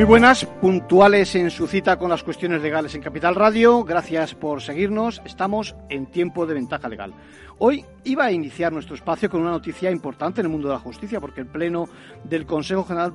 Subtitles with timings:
[0.00, 3.84] Muy buenas, puntuales en su cita con las cuestiones legales en Capital Radio.
[3.84, 5.20] Gracias por seguirnos.
[5.26, 7.12] Estamos en tiempo de ventaja legal.
[7.58, 10.80] Hoy iba a iniciar nuestro espacio con una noticia importante en el mundo de la
[10.80, 11.86] justicia, porque el Pleno
[12.24, 13.12] del Consejo General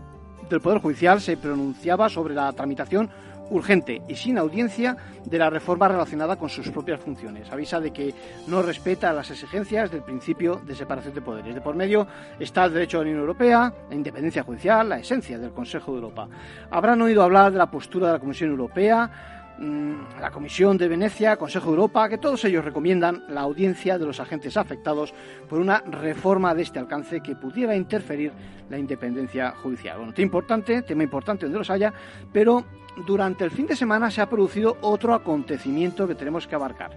[0.47, 3.09] del Poder Judicial se pronunciaba sobre la tramitación
[3.49, 7.51] urgente y sin audiencia de la reforma relacionada con sus propias funciones.
[7.51, 8.13] Avisa de que
[8.47, 11.55] no respeta las exigencias del principio de separación de poderes.
[11.55, 12.07] De por medio
[12.39, 15.97] está el derecho de la Unión Europea, la independencia judicial, la esencia del Consejo de
[15.97, 16.27] Europa.
[16.71, 21.37] Habrán oído hablar de la postura de la Comisión Europea Mm, la Comisión de Venecia,
[21.37, 25.13] Consejo de Europa, que todos ellos recomiendan la audiencia de los agentes afectados
[25.47, 28.33] por una reforma de este alcance que pudiera interferir
[28.69, 29.97] la independencia judicial.
[29.97, 31.93] Bueno, tema importante, tema importante donde los haya,
[32.33, 32.65] pero
[33.05, 36.91] durante el fin de semana se ha producido otro acontecimiento que tenemos que abarcar.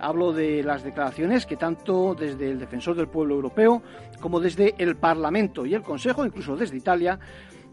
[0.00, 3.82] Hablo de las declaraciones que tanto desde el Defensor del Pueblo Europeo
[4.20, 7.18] como desde el Parlamento y el Consejo, incluso desde Italia,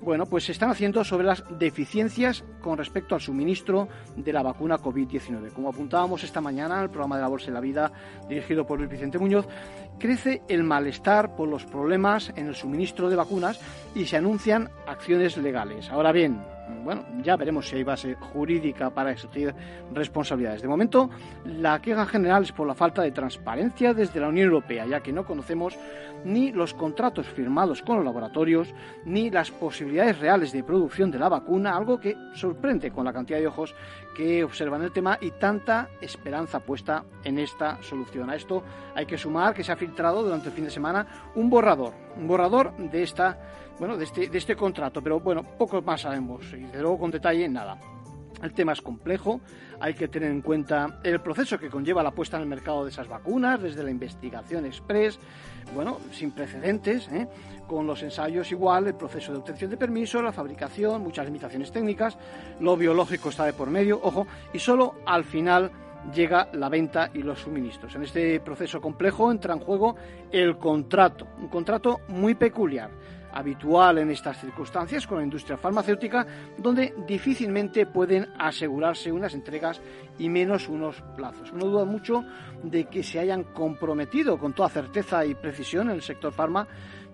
[0.02, 4.78] bueno, pues se están haciendo sobre las deficiencias con respecto al suministro de la vacuna
[4.78, 5.52] COVID-19.
[5.52, 7.92] Como apuntábamos esta mañana en el programa de la Bolsa de la Vida
[8.30, 9.48] dirigido por Luis Vicente Muñoz,
[10.00, 13.60] crece el malestar por los problemas en el suministro de vacunas
[13.94, 15.90] y se anuncian acciones legales.
[15.90, 16.42] Ahora bien,
[16.84, 19.54] bueno, ya veremos si hay base jurídica para exigir
[19.94, 20.62] responsabilidades.
[20.62, 21.10] De momento,
[21.46, 25.12] la queja general es por la falta de transparencia desde la Unión Europea, ya que
[25.12, 25.78] no conocemos
[26.26, 28.74] ni los contratos firmados con los laboratorios,
[29.06, 33.40] ni las posibilidades reales de producción de la vacuna, algo que sorprende con la cantidad
[33.40, 33.74] de ojos
[34.16, 38.30] que observan el tema y tanta esperanza puesta en esta solución.
[38.30, 38.64] A esto
[38.96, 42.76] hay que sumar que se ha durante el fin de semana un borrador, un borrador
[42.78, 43.38] de esta
[43.80, 47.12] bueno, de este, de este contrato, pero bueno, poco más sabemos y de luego con
[47.12, 47.80] detalle nada.
[48.44, 49.42] El tema es complejo,
[49.82, 52.92] hay que tener en cuenta el proceso que conlleva la puesta en el mercado de
[52.92, 55.20] esas vacunas, desde la investigación express,
[55.74, 57.28] bueno, sin precedentes, ¿eh?
[57.68, 62.18] con los ensayos igual, el proceso de obtención de permiso, la fabricación, muchas limitaciones técnicas,
[62.60, 65.72] lo biológico está de por medio, ojo, y solo al final
[66.14, 67.96] llega la venta y los suministros.
[67.96, 69.96] En este proceso complejo entra en juego
[70.32, 72.90] el contrato, un contrato muy peculiar
[73.32, 76.26] habitual en estas circunstancias con la industria farmacéutica,
[76.58, 79.82] donde difícilmente pueden asegurarse unas entregas
[80.18, 81.54] y menos unos plazos.
[81.54, 82.24] No duda mucho
[82.64, 86.68] de que se hayan comprometido con toda certeza y precisión en el sector farma,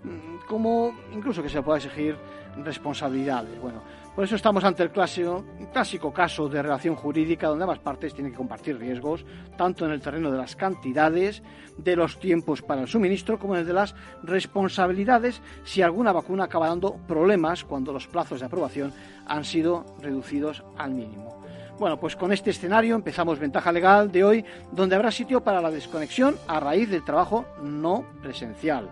[0.03, 2.15] mm, como incluso que se pueda exigir
[2.63, 3.59] responsabilidades.
[3.59, 3.83] Bueno,
[4.15, 8.37] por eso estamos ante el clásico, caso de relación jurídica donde ambas partes tienen que
[8.37, 9.25] compartir riesgos,
[9.57, 11.43] tanto en el terreno de las cantidades,
[11.77, 13.93] de los tiempos para el suministro, como en el de las
[14.23, 18.93] responsabilidades si alguna vacuna acaba dando problemas cuando los plazos de aprobación
[19.27, 21.43] han sido reducidos al mínimo.
[21.77, 25.71] Bueno, pues con este escenario empezamos Ventaja Legal de hoy, donde habrá sitio para la
[25.71, 28.89] desconexión a raíz del trabajo no presencial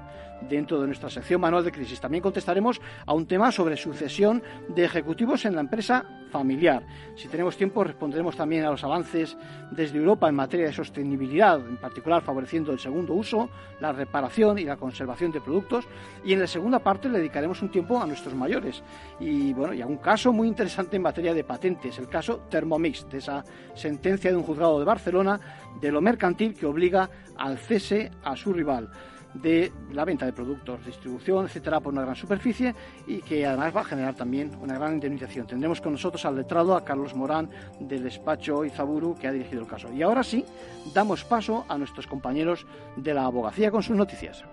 [0.49, 1.99] dentro de nuestra sección Manual de Crisis.
[1.99, 6.83] También contestaremos a un tema sobre sucesión de ejecutivos en la empresa familiar.
[7.15, 9.37] Si tenemos tiempo, responderemos también a los avances
[9.71, 13.49] desde Europa en materia de sostenibilidad, en particular favoreciendo el segundo uso,
[13.79, 15.87] la reparación y la conservación de productos.
[16.25, 18.81] Y en la segunda parte le dedicaremos un tiempo a nuestros mayores.
[19.19, 23.07] Y bueno, y a un caso muy interesante en materia de patentes, el caso Thermomix,
[23.09, 23.43] de esa
[23.75, 25.39] sentencia de un juzgado de Barcelona
[25.79, 28.89] de lo mercantil que obliga al cese a su rival
[29.33, 32.75] de la venta de productos, distribución, etcétera, por una gran superficie
[33.07, 35.47] y que además va a generar también una gran indemnización.
[35.47, 37.49] Tendremos con nosotros al letrado, a Carlos Morán,
[37.79, 39.91] del despacho Izaburu, que ha dirigido el caso.
[39.91, 40.45] Y ahora sí,
[40.93, 44.43] damos paso a nuestros compañeros de la abogacía con sus noticias.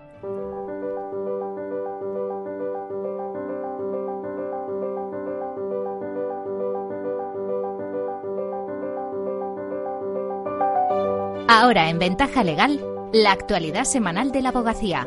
[11.48, 12.80] Ahora en Ventaja Legal
[13.12, 15.06] la actualidad semanal de la abogacía.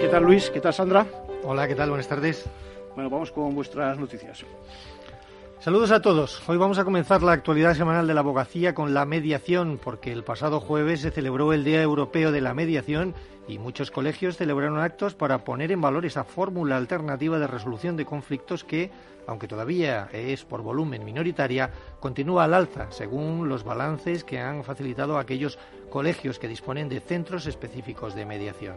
[0.00, 0.50] ¿Qué tal Luis?
[0.50, 1.06] ¿Qué tal Sandra?
[1.42, 1.88] Hola, ¿qué tal?
[1.88, 2.44] Buenas tardes.
[2.94, 4.44] Bueno, vamos con vuestras noticias.
[5.58, 6.40] Saludos a todos.
[6.48, 10.22] Hoy vamos a comenzar la actualidad semanal de la abogacía con la mediación, porque el
[10.22, 13.14] pasado jueves se celebró el Día Europeo de la Mediación
[13.48, 18.04] y muchos colegios celebraron actos para poner en valor esa fórmula alternativa de resolución de
[18.04, 18.92] conflictos que,
[19.26, 21.70] aunque todavía es por volumen minoritaria,
[22.00, 25.58] continúa al alza, según los balances que han facilitado aquellos
[25.90, 28.76] colegios que disponen de centros específicos de mediación.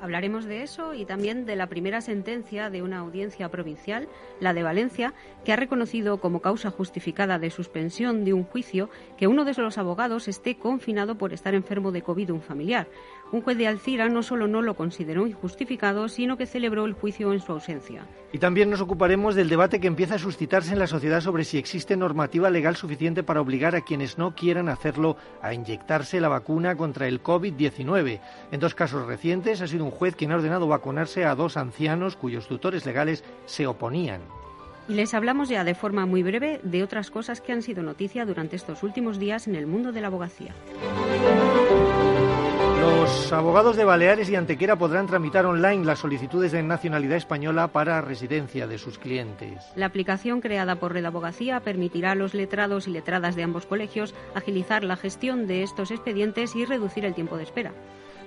[0.00, 4.08] Hablaremos de eso y también de la primera sentencia de una audiencia provincial,
[4.40, 5.12] la de Valencia,
[5.44, 8.88] que ha reconocido como causa justificada de suspensión de un juicio
[9.18, 12.88] que uno de los abogados esté confinado por estar enfermo de COVID un familiar.
[13.32, 17.32] Un juez de Alcira no solo no lo consideró injustificado, sino que celebró el juicio
[17.32, 18.04] en su ausencia.
[18.32, 21.56] Y también nos ocuparemos del debate que empieza a suscitarse en la sociedad sobre si
[21.56, 26.74] existe normativa legal suficiente para obligar a quienes no quieran hacerlo a inyectarse la vacuna
[26.74, 28.20] contra el COVID-19.
[28.50, 32.16] En dos casos recientes ha sido un juez quien ha ordenado vacunarse a dos ancianos
[32.16, 34.22] cuyos tutores legales se oponían.
[34.88, 38.24] Y les hablamos ya de forma muy breve de otras cosas que han sido noticia
[38.26, 40.52] durante estos últimos días en el mundo de la abogacía.
[43.10, 48.00] Los abogados de Baleares y Antequera podrán tramitar online las solicitudes de nacionalidad española para
[48.00, 49.64] residencia de sus clientes.
[49.74, 54.14] La aplicación creada por Red Abogacía permitirá a los letrados y letradas de ambos colegios
[54.34, 57.72] agilizar la gestión de estos expedientes y reducir el tiempo de espera.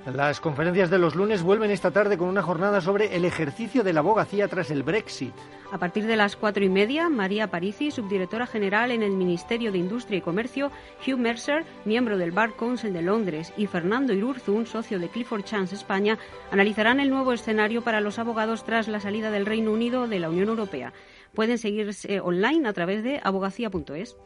[0.05, 3.93] Las conferencias de los lunes vuelven esta tarde con una jornada sobre el ejercicio de
[3.93, 5.33] la abogacía tras el Brexit.
[5.71, 9.77] A partir de las cuatro y media, María Parisi, subdirectora general en el Ministerio de
[9.77, 10.71] Industria y Comercio,
[11.07, 15.75] Hugh Mercer, miembro del Bar Council de Londres, y Fernando Irurzun, socio de Clifford Chance
[15.75, 16.19] España,
[16.51, 20.29] analizarán el nuevo escenario para los abogados tras la salida del Reino Unido de la
[20.29, 20.91] Unión Europea.
[21.33, 24.17] Pueden seguirse online a través de abogacía.es.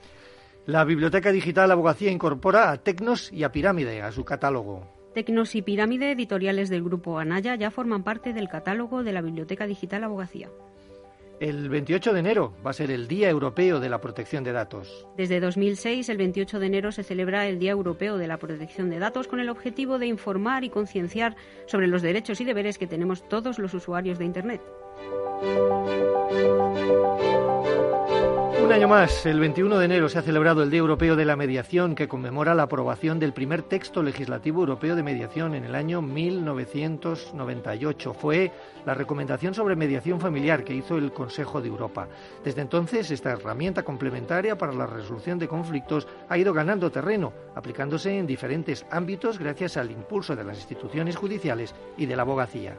[0.65, 4.96] La Biblioteca Digital Abogacía incorpora a Tecnos y a Pirámide a su catálogo.
[5.17, 9.65] Tecnos y Pirámide, editoriales del grupo Anaya, ya forman parte del catálogo de la Biblioteca
[9.65, 10.47] Digital Abogacía.
[11.39, 15.07] El 28 de enero va a ser el Día Europeo de la Protección de Datos.
[15.17, 18.99] Desde 2006, el 28 de enero se celebra el Día Europeo de la Protección de
[18.99, 21.35] Datos con el objetivo de informar y concienciar
[21.65, 24.61] sobre los derechos y deberes que tenemos todos los usuarios de Internet.
[28.63, 31.35] Un año más, el 21 de enero, se ha celebrado el Día Europeo de la
[31.35, 36.01] Mediación, que conmemora la aprobación del primer texto legislativo europeo de mediación en el año
[36.01, 38.13] 1998.
[38.13, 38.51] Fue
[38.85, 42.07] la recomendación sobre mediación familiar que hizo el Consejo de Europa.
[42.43, 48.17] Desde entonces, esta herramienta complementaria para la resolución de conflictos ha ido ganando terreno, aplicándose
[48.17, 52.75] en diferentes ámbitos gracias al impulso de las instituciones judiciales y de la abogacía.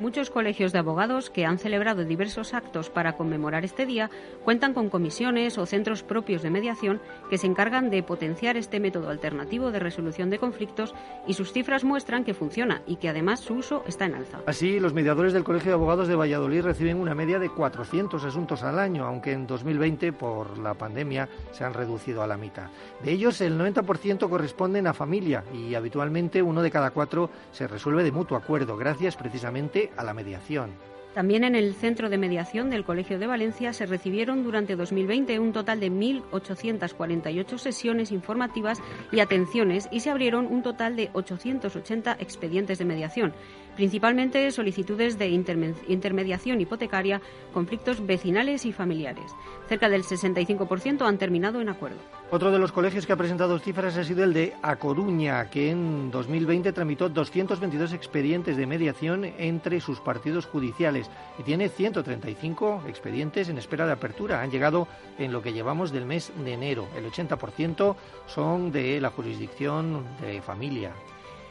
[0.00, 4.10] Muchos colegios de abogados que han celebrado diversos actos para conmemorar este día
[4.44, 9.10] cuentan con comisiones o centros propios de mediación que se encargan de potenciar este método
[9.10, 10.94] alternativo de resolución de conflictos
[11.26, 14.38] y sus cifras muestran que funciona y que además su uso está en alza.
[14.46, 18.62] Así, los mediadores del Colegio de Abogados de Valladolid reciben una media de 400 asuntos
[18.62, 22.68] al año, aunque en 2020 por la pandemia se han reducido a la mitad.
[23.02, 28.04] De ellos, el 90% corresponden a familia y habitualmente uno de cada cuatro se resuelve
[28.04, 30.70] de mutuo acuerdo, gracias precisamente a la mediación.
[31.14, 35.52] También en el Centro de Mediación del Colegio de Valencia se recibieron durante 2020 un
[35.52, 38.78] total de 1.848 sesiones informativas
[39.10, 43.32] y atenciones y se abrieron un total de 880 expedientes de mediación,
[43.78, 47.22] principalmente solicitudes de intermediación hipotecaria,
[47.54, 49.30] conflictos vecinales y familiares.
[49.68, 51.98] Cerca del 65% han terminado en acuerdo.
[52.32, 55.70] Otro de los colegios que ha presentado cifras ha sido el de A Coruña, que
[55.70, 61.08] en 2020 tramitó 222 expedientes de mediación entre sus partidos judiciales
[61.38, 64.42] y tiene 135 expedientes en espera de apertura.
[64.42, 64.88] Han llegado
[65.20, 66.88] en lo que llevamos del mes de enero.
[66.96, 67.94] El 80%
[68.26, 70.90] son de la jurisdicción de familia.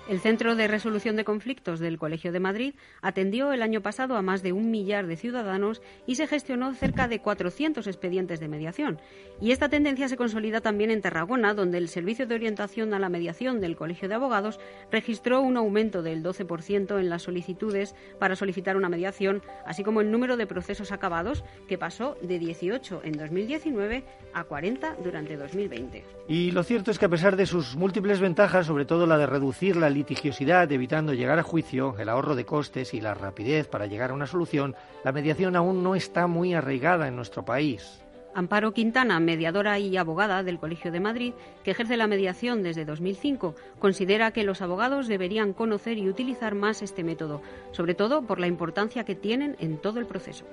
[0.08, 4.22] El Centro de Resolución de Conflictos del Colegio de Madrid atendió el año pasado a
[4.22, 9.02] más de un millar de ciudadanos y se gestionó cerca de 400 expedientes de mediación.
[9.42, 13.10] Y esta tendencia se consolida también en Tarragona, donde el Servicio de Orientación a la
[13.10, 18.78] Mediación del Colegio de Abogados registró un aumento del 12% en las solicitudes para solicitar
[18.78, 24.06] una mediación, así como el número de procesos acabados, que pasó de 18 en 2019
[24.34, 26.06] a 40 durante 2020.
[26.30, 29.26] Y lo cierto es que a pesar de sus múltiples ventajas, sobre todo la de
[29.26, 33.88] reducir la litigiosidad evitando llegar a juicio, el ahorro de costes y la rapidez para
[33.88, 38.02] llegar a una solución, la mediación aún no está muy arraigada en nuestro país.
[38.36, 43.56] Amparo Quintana, mediadora y abogada del Colegio de Madrid, que ejerce la mediación desde 2005,
[43.80, 48.46] considera que los abogados deberían conocer y utilizar más este método, sobre todo por la
[48.46, 50.46] importancia que tienen en todo el proceso.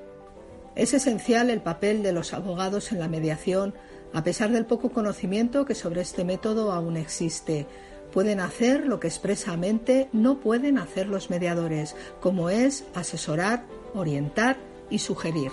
[0.75, 3.75] Es esencial el papel de los abogados en la mediación,
[4.15, 7.67] a pesar del poco conocimiento que sobre este método aún existe
[8.15, 14.57] pueden hacer lo que expresamente no pueden hacer los mediadores, como es asesorar, orientar
[14.89, 15.51] y sugerir.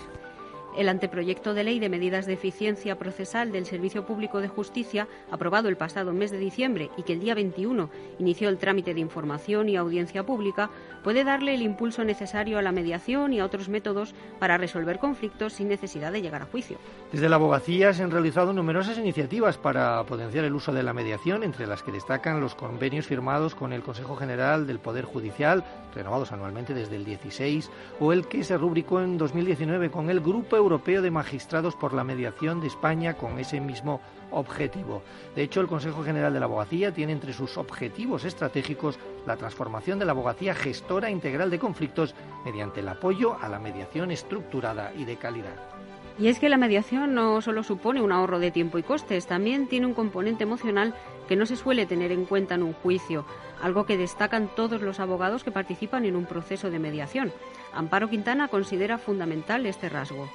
[0.78, 5.70] El anteproyecto de ley de medidas de eficiencia procesal del Servicio Público de Justicia, aprobado
[5.70, 7.90] el pasado mes de diciembre y que el día 21
[8.20, 10.70] inició el trámite de información y audiencia pública,
[11.04, 15.54] puede darle el impulso necesario a la mediación y a otros métodos para resolver conflictos
[15.54, 16.78] sin necesidad de llegar a juicio.
[17.12, 21.44] Desde la abogacía se han realizado numerosas iniciativas para potenciar el uso de la mediación,
[21.44, 26.32] entre las que destacan los convenios firmados con el Consejo General del Poder Judicial, renovados
[26.32, 31.02] anualmente desde el 16, o el que se rubricó en 2019 con el Grupo Europeo
[31.02, 35.02] de Magistrados por la Mediación de España con ese mismo objetivo.
[35.36, 40.00] De hecho, el Consejo General de la Abogacía tiene entre sus objetivos estratégicos la transformación
[40.00, 45.06] de la abogacía gestora integral de conflictos mediante el apoyo a la mediación estructurada y
[45.06, 45.56] de calidad.
[46.20, 49.68] Y es que la mediación no solo supone un ahorro de tiempo y costes, también
[49.68, 50.94] tiene un componente emocional
[51.28, 53.26] que no se suele tener en cuenta en un juicio,
[53.62, 57.32] algo que destacan todos los abogados que participan en un proceso de mediación.
[57.74, 60.28] Amparo Quintana considera fundamental este rasgo.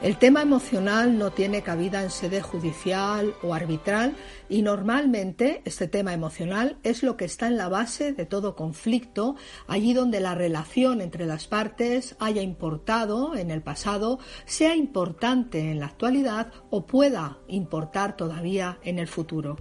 [0.00, 4.14] El tema emocional no tiene cabida en sede judicial o arbitral
[4.48, 9.34] y normalmente este tema emocional es lo que está en la base de todo conflicto,
[9.66, 15.80] allí donde la relación entre las partes haya importado en el pasado, sea importante en
[15.80, 19.56] la actualidad o pueda importar todavía en el futuro.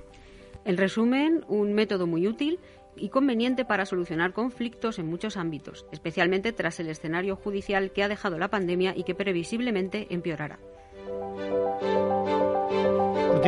[0.66, 2.60] En resumen, un método muy útil
[3.00, 8.08] y conveniente para solucionar conflictos en muchos ámbitos, especialmente tras el escenario judicial que ha
[8.08, 10.60] dejado la pandemia y que previsiblemente empeorará.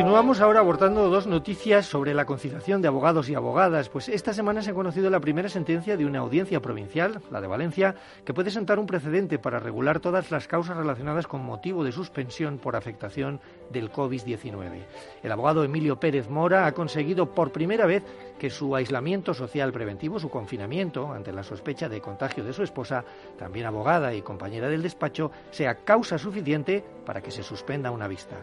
[0.00, 4.62] Continuamos ahora abordando dos noticias sobre la conciliación de abogados y abogadas, pues esta semana
[4.62, 8.50] se ha conocido la primera sentencia de una audiencia provincial, la de Valencia, que puede
[8.50, 13.40] sentar un precedente para regular todas las causas relacionadas con motivo de suspensión por afectación
[13.70, 14.84] del COVID-19.
[15.22, 18.02] El abogado Emilio Pérez Mora ha conseguido por primera vez
[18.38, 23.04] que su aislamiento social preventivo, su confinamiento ante la sospecha de contagio de su esposa,
[23.38, 28.36] también abogada y compañera del despacho, sea causa suficiente para que se suspenda una vista.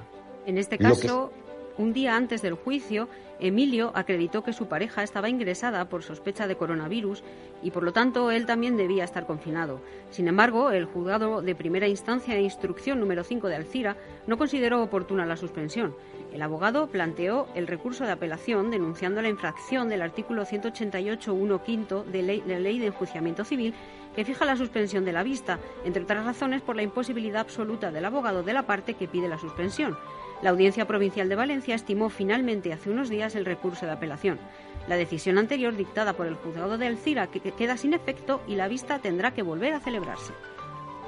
[0.47, 1.33] En este caso,
[1.77, 6.55] un día antes del juicio, Emilio acreditó que su pareja estaba ingresada por sospecha de
[6.55, 7.21] coronavirus
[7.61, 9.81] y por lo tanto él también debía estar confinado.
[10.09, 14.81] Sin embargo, el juzgado de primera instancia e instrucción número 5 de Alcira no consideró
[14.81, 15.93] oportuna la suspensión.
[16.31, 22.21] El abogado planteó el recurso de apelación denunciando la infracción del artículo 188.1 quinto de,
[22.21, 23.73] ley, de la Ley de Enjuiciamiento Civil
[24.15, 28.05] que fija la suspensión de la vista, entre otras razones por la imposibilidad absoluta del
[28.05, 29.95] abogado de la parte que pide la suspensión.
[30.41, 34.39] La Audiencia Provincial de Valencia estimó finalmente hace unos días el recurso de apelación.
[34.87, 38.67] La decisión anterior dictada por el juzgado de Alcira que queda sin efecto y la
[38.67, 40.33] vista tendrá que volver a celebrarse.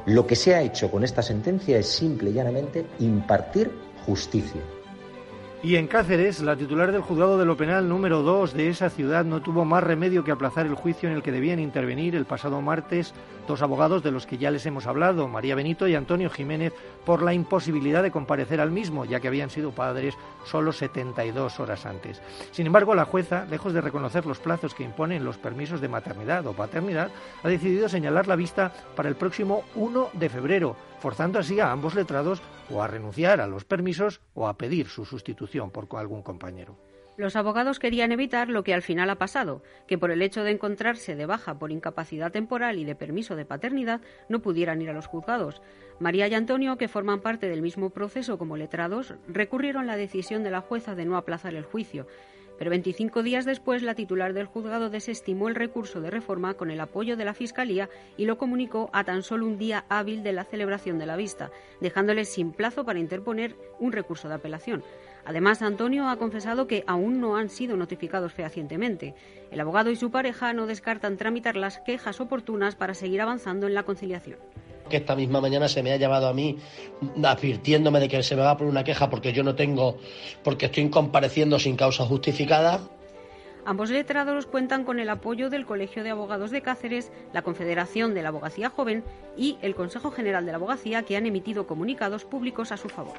[0.05, 3.71] Lo que se ha hecho con esta sentencia es simple y llanamente impartir
[4.05, 4.61] justicia.
[5.61, 9.25] Y en Cáceres, la titular del juzgado de lo penal número 2 de esa ciudad
[9.25, 12.61] no tuvo más remedio que aplazar el juicio en el que debían intervenir el pasado
[12.61, 13.13] martes
[13.45, 16.71] dos abogados de los que ya les hemos hablado, María Benito y Antonio Jiménez,
[17.05, 21.85] por la imposibilidad de comparecer al mismo, ya que habían sido padres solo 72 horas
[21.85, 22.21] antes.
[22.51, 26.47] Sin embargo, la jueza, lejos de reconocer los plazos que imponen los permisos de maternidad
[26.47, 27.11] o paternidad,
[27.43, 31.95] ha decidido señalar la vista para el próximo 1 de febrero, forzando así a ambos
[31.95, 36.77] letrados o a renunciar a los permisos o a pedir su sustitución por algún compañero.
[37.19, 40.51] Los abogados querían evitar lo que al final ha pasado, que por el hecho de
[40.51, 44.93] encontrarse de baja por incapacidad temporal y de permiso de paternidad no pudieran ir a
[44.93, 45.61] los juzgados.
[45.99, 50.51] María y Antonio, que forman parte del mismo proceso como letrados, recurrieron la decisión de
[50.51, 52.07] la jueza de no aplazar el juicio.
[52.59, 56.81] Pero 25 días después, la titular del juzgado desestimó el recurso de reforma con el
[56.81, 60.43] apoyo de la Fiscalía y lo comunicó a tan solo un día hábil de la
[60.43, 64.83] celebración de la vista, dejándoles sin plazo para interponer un recurso de apelación.
[65.23, 69.15] Además, Antonio ha confesado que aún no han sido notificados fehacientemente.
[69.51, 73.73] El abogado y su pareja no descartan tramitar las quejas oportunas para seguir avanzando en
[73.73, 74.37] la conciliación
[74.89, 76.57] que esta misma mañana se me ha llamado a mí
[77.23, 79.97] advirtiéndome de que se me va a poner una queja porque yo no tengo,
[80.43, 82.81] porque estoy compareciendo sin causa justificada.
[83.65, 88.23] Ambos letrados cuentan con el apoyo del Colegio de Abogados de Cáceres, la Confederación de
[88.23, 89.03] la Abogacía Joven
[89.37, 93.17] y el Consejo General de la Abogacía, que han emitido comunicados públicos a su favor.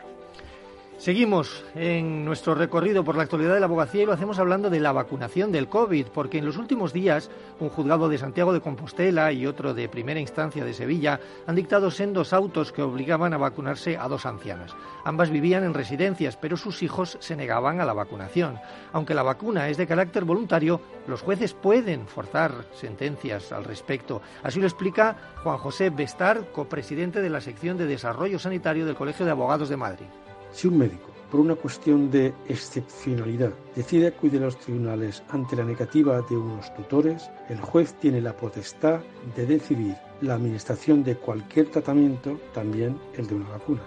[1.00, 4.80] Seguimos en nuestro recorrido por la actualidad de la abogacía y lo hacemos hablando de
[4.80, 9.32] la vacunación del COVID, porque en los últimos días un juzgado de Santiago de Compostela
[9.32, 13.96] y otro de primera instancia de Sevilla han dictado sendos autos que obligaban a vacunarse
[13.96, 14.76] a dos ancianas.
[15.02, 18.58] Ambas vivían en residencias, pero sus hijos se negaban a la vacunación.
[18.92, 24.20] Aunque la vacuna es de carácter voluntario, los jueces pueden forzar sentencias al respecto.
[24.42, 29.24] Así lo explica Juan José Bestar, copresidente de la sección de Desarrollo Sanitario del Colegio
[29.24, 30.06] de Abogados de Madrid.
[30.52, 35.64] Si un médico, por una cuestión de excepcionalidad, decide acudir a los tribunales ante la
[35.64, 39.00] negativa de unos tutores, el juez tiene la potestad
[39.36, 43.80] de decidir la administración de cualquier tratamiento, también el de una vacuna.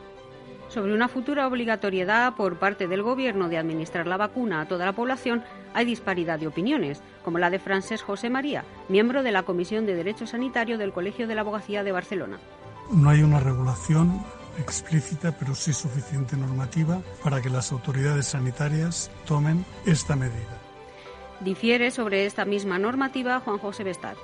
[0.70, 4.94] Sobre una futura obligatoriedad por parte del Gobierno de administrar la vacuna a toda la
[4.94, 5.44] población,
[5.74, 9.96] hay disparidad de opiniones, como la de Francés José María, miembro de la Comisión de
[9.96, 12.40] Derecho Sanitario del Colegio de la Abogacía de Barcelona.
[12.92, 14.24] No hay una regulación
[14.60, 20.62] explícita, pero sí suficiente normativa para que las autoridades sanitarias tomen esta medida.
[21.40, 24.16] Difiere sobre esta misma normativa Juan José Bestar.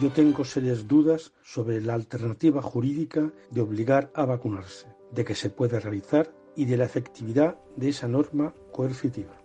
[0.00, 5.50] Yo tengo serias dudas sobre la alternativa jurídica de obligar a vacunarse, de que se
[5.50, 9.43] puede realizar y de la efectividad de esa norma coercitiva.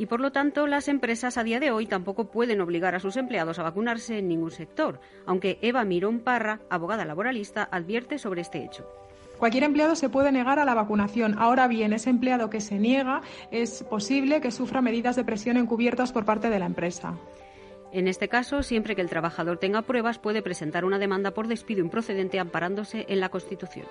[0.00, 3.18] Y por lo tanto, las empresas a día de hoy tampoco pueden obligar a sus
[3.18, 8.64] empleados a vacunarse en ningún sector, aunque Eva Mirón Parra, abogada laboralista, advierte sobre este
[8.64, 8.88] hecho.
[9.36, 11.38] Cualquier empleado se puede negar a la vacunación.
[11.38, 16.12] Ahora bien, ese empleado que se niega es posible que sufra medidas de presión encubiertas
[16.12, 17.18] por parte de la empresa.
[17.92, 21.82] En este caso, siempre que el trabajador tenga pruebas, puede presentar una demanda por despido
[21.82, 23.84] improcedente amparándose en la Constitución.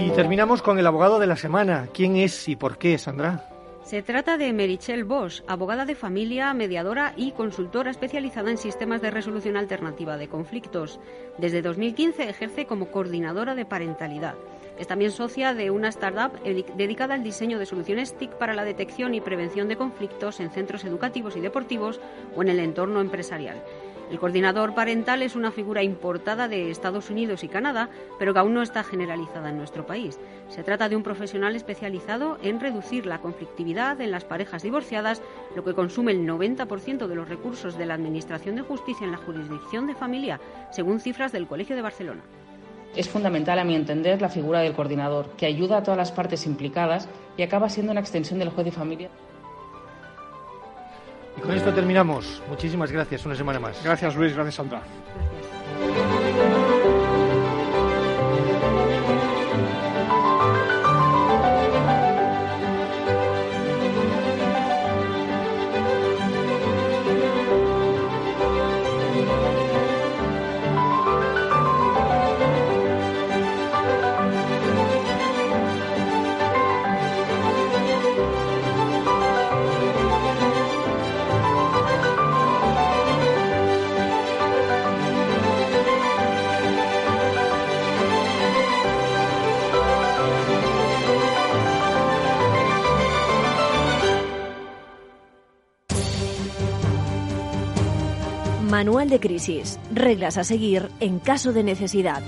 [0.00, 1.88] Y terminamos con el abogado de la semana.
[1.92, 3.46] ¿Quién es y por qué, Sandra?
[3.84, 9.10] Se trata de Merichel Bosch, abogada de familia, mediadora y consultora especializada en sistemas de
[9.10, 11.00] resolución alternativa de conflictos.
[11.36, 14.36] Desde 2015 ejerce como coordinadora de parentalidad.
[14.78, 16.32] Es también socia de una startup
[16.76, 20.84] dedicada al diseño de soluciones TIC para la detección y prevención de conflictos en centros
[20.84, 22.00] educativos y deportivos
[22.34, 23.62] o en el entorno empresarial.
[24.10, 27.88] El coordinador parental es una figura importada de Estados Unidos y Canadá,
[28.18, 30.18] pero que aún no está generalizada en nuestro país.
[30.48, 35.22] Se trata de un profesional especializado en reducir la conflictividad en las parejas divorciadas,
[35.54, 39.18] lo que consume el 90% de los recursos de la Administración de Justicia en la
[39.18, 40.40] jurisdicción de familia,
[40.72, 42.22] según cifras del Colegio de Barcelona.
[42.96, 46.46] Es fundamental, a mi entender, la figura del coordinador, que ayuda a todas las partes
[46.46, 49.08] implicadas y acaba siendo una extensión del juez de familia.
[51.36, 52.42] Y con esto terminamos.
[52.48, 53.24] Muchísimas gracias.
[53.26, 53.82] Una semana más.
[53.82, 54.34] Gracias, Luis.
[54.34, 54.82] Gracias, Sandra.
[98.80, 99.78] Manual de crisis.
[99.92, 102.22] Reglas a seguir en caso de necesidad.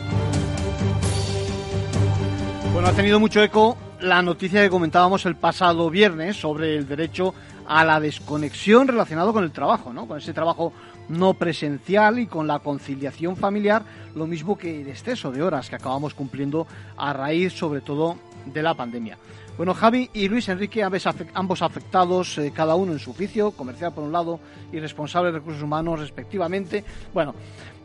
[2.74, 7.32] Bueno, ha tenido mucho eco la noticia que comentábamos el pasado viernes sobre el derecho
[7.66, 10.06] a la desconexión relacionado con el trabajo, ¿no?
[10.06, 10.74] Con ese trabajo
[11.08, 13.84] no presencial y con la conciliación familiar,
[14.14, 16.66] lo mismo que el exceso de horas que acabamos cumpliendo
[16.98, 19.16] a raíz sobre todo de la pandemia.
[19.56, 24.02] Bueno, Javi y Luis Enrique, ambos afectados, eh, cada uno en su oficio, comercial por
[24.02, 24.40] un lado
[24.72, 26.82] y responsable de recursos humanos respectivamente.
[27.12, 27.34] Bueno,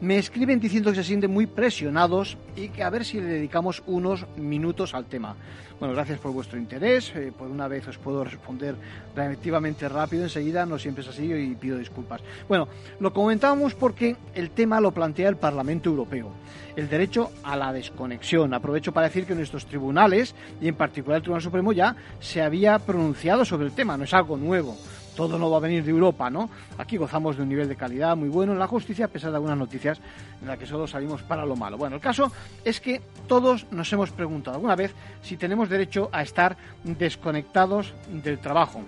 [0.02, 3.82] me escriben diciendo que se sienten muy presionados y que a ver si le dedicamos
[3.88, 5.36] unos minutos al tema.
[5.80, 7.12] Bueno, gracias por vuestro interés.
[7.16, 8.76] Eh, por una vez os puedo responder
[9.16, 12.22] relativamente rápido enseguida, no siempre es así y pido disculpas.
[12.48, 12.68] Bueno,
[13.00, 16.32] lo comentábamos porque el tema lo plantea el Parlamento Europeo.
[16.76, 18.54] El derecho a la desconexión.
[18.54, 22.78] Aprovecho para decir que nuestros tribunales, y en particular el Tribunal Supremo, ya se había
[22.80, 24.78] pronunciado sobre el tema, no es algo nuevo
[25.18, 26.48] todo no va a venir de Europa, ¿no?
[26.78, 29.38] Aquí gozamos de un nivel de calidad muy bueno en la justicia, a pesar de
[29.38, 30.00] algunas noticias
[30.40, 31.76] en las que solo salimos para lo malo.
[31.76, 32.32] Bueno, el caso
[32.64, 38.38] es que todos nos hemos preguntado alguna vez si tenemos derecho a estar desconectados del
[38.38, 38.82] trabajo.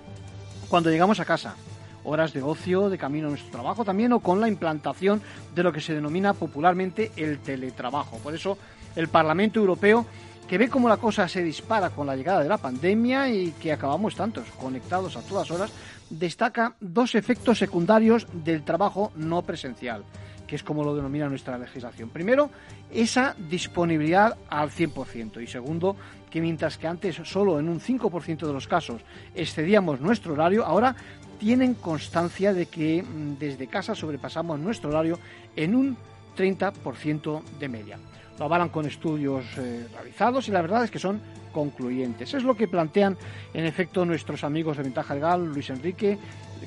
[0.69, 1.55] Cuando llegamos a casa,
[2.03, 5.23] horas de ocio, de camino a nuestro trabajo también, o con la implantación
[5.55, 8.17] de lo que se denomina popularmente el teletrabajo.
[8.19, 8.55] Por eso
[8.95, 10.05] el Parlamento Europeo
[10.49, 13.71] que ve cómo la cosa se dispara con la llegada de la pandemia y que
[13.71, 15.71] acabamos tantos conectados a todas horas,
[16.09, 20.03] destaca dos efectos secundarios del trabajo no presencial,
[20.47, 22.09] que es como lo denomina nuestra legislación.
[22.09, 22.49] Primero,
[22.91, 25.43] esa disponibilidad al 100%.
[25.43, 25.95] Y segundo,
[26.31, 29.03] que mientras que antes solo en un 5% de los casos
[29.35, 30.95] excedíamos nuestro horario, ahora
[31.37, 35.19] tienen constancia de que mm, desde casa sobrepasamos nuestro horario
[35.55, 35.97] en un
[36.39, 37.99] 30% de media
[38.39, 41.19] lo avalan con estudios eh, realizados y la verdad es que son
[41.51, 42.33] concluyentes.
[42.33, 43.17] Es lo que plantean
[43.53, 46.17] en efecto nuestros amigos de Ventaja Legal, Luis Enrique,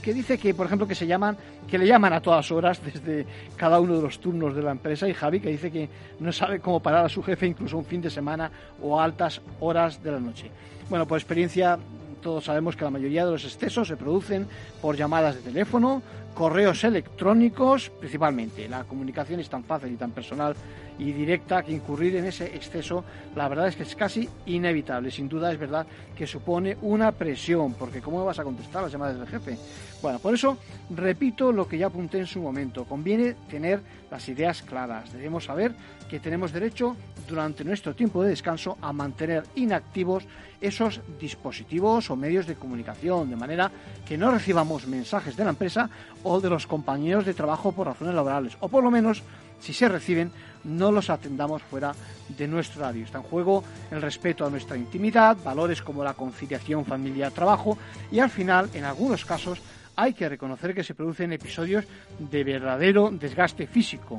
[0.02, 3.26] que dice que, por ejemplo, que se llaman, que le llaman a todas horas desde
[3.56, 5.88] cada uno de los turnos de la empresa, y Javi, que dice que
[6.20, 8.50] no sabe cómo parar a su jefe incluso un fin de semana
[8.82, 10.50] o a altas horas de la noche.
[10.90, 11.78] Bueno, por experiencia
[12.22, 14.46] todos sabemos que la mayoría de los excesos se producen
[14.80, 16.02] por llamadas de teléfono,
[16.34, 18.68] correos electrónicos, principalmente.
[18.68, 20.54] La comunicación es tan fácil y tan personal
[20.98, 25.10] y directa que incurrir en ese exceso, la verdad es que es casi inevitable.
[25.10, 29.18] Sin duda es verdad que supone una presión, porque ¿cómo vas a contestar las llamadas
[29.18, 29.56] del jefe?
[30.00, 30.58] Bueno, por eso
[30.90, 32.84] repito lo que ya apunté en su momento.
[32.84, 35.12] Conviene tener las ideas claras.
[35.12, 35.72] Debemos saber
[36.12, 36.94] que tenemos derecho
[37.26, 40.28] durante nuestro tiempo de descanso a mantener inactivos
[40.60, 43.72] esos dispositivos o medios de comunicación, de manera
[44.04, 45.88] que no recibamos mensajes de la empresa
[46.22, 49.22] o de los compañeros de trabajo por razones laborales, o por lo menos,
[49.58, 50.30] si se reciben,
[50.64, 51.94] no los atendamos fuera
[52.28, 53.06] de nuestro horario.
[53.06, 57.78] Está en juego el respeto a nuestra intimidad, valores como la conciliación familia-trabajo
[58.10, 59.62] y al final, en algunos casos,
[59.96, 61.86] hay que reconocer que se producen episodios
[62.18, 64.18] de verdadero desgaste físico.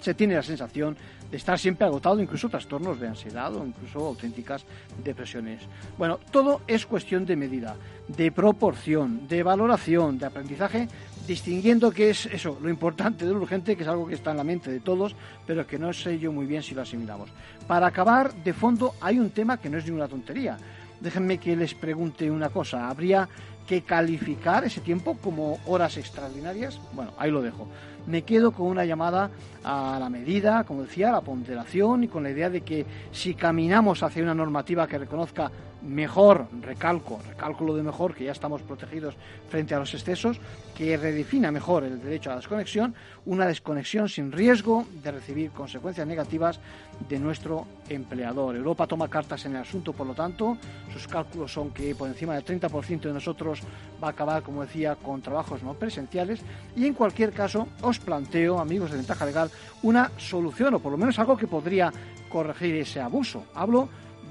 [0.00, 0.96] Se tiene la sensación
[1.30, 4.64] de estar siempre agotado, incluso trastornos de ansiedad o incluso auténticas
[5.04, 5.62] depresiones.
[5.96, 7.76] Bueno, todo es cuestión de medida,
[8.08, 10.88] de proporción, de valoración, de aprendizaje,
[11.26, 14.38] distinguiendo qué es eso, lo importante de lo urgente, que es algo que está en
[14.38, 15.14] la mente de todos,
[15.46, 17.30] pero que no sé yo muy bien si lo asimilamos.
[17.68, 20.56] Para acabar, de fondo, hay un tema que no es ninguna tontería.
[21.00, 22.88] Déjenme que les pregunte una cosa.
[22.88, 23.28] ¿Habría
[23.66, 26.80] que calificar ese tiempo como horas extraordinarias?
[26.92, 27.68] Bueno, ahí lo dejo
[28.06, 29.30] me quedo con una llamada
[29.64, 33.34] a la medida, como decía, a la ponderación y con la idea de que si
[33.34, 35.50] caminamos hacia una normativa que reconozca
[35.82, 39.14] mejor, recalco, recalco lo de mejor, que ya estamos protegidos
[39.48, 40.40] frente a los excesos,
[40.76, 42.94] que redefina mejor el derecho a la desconexión,
[43.26, 46.60] una desconexión sin riesgo de recibir consecuencias negativas
[47.08, 48.56] de nuestro empleador.
[48.56, 50.56] Europa toma cartas en el asunto, por lo tanto,
[50.92, 53.60] sus cálculos son que por encima del 30% de nosotros
[54.02, 56.40] va a acabar, como decía, con trabajos no presenciales
[56.76, 59.50] y en cualquier caso os planteo, amigos de Ventaja Legal,
[59.82, 61.92] una solución o por lo menos algo que podría
[62.28, 63.44] corregir ese abuso.
[63.54, 63.88] Hablo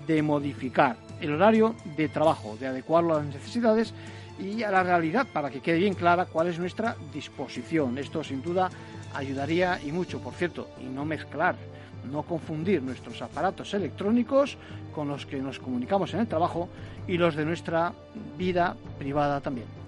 [0.07, 3.93] de modificar el horario de trabajo, de adecuarlo a las necesidades
[4.39, 7.97] y a la realidad para que quede bien clara cuál es nuestra disposición.
[7.97, 8.69] Esto sin duda
[9.13, 11.55] ayudaría y mucho, por cierto, y no mezclar,
[12.09, 14.57] no confundir nuestros aparatos electrónicos
[14.93, 16.69] con los que nos comunicamos en el trabajo
[17.07, 17.93] y los de nuestra
[18.37, 19.78] vida privada también.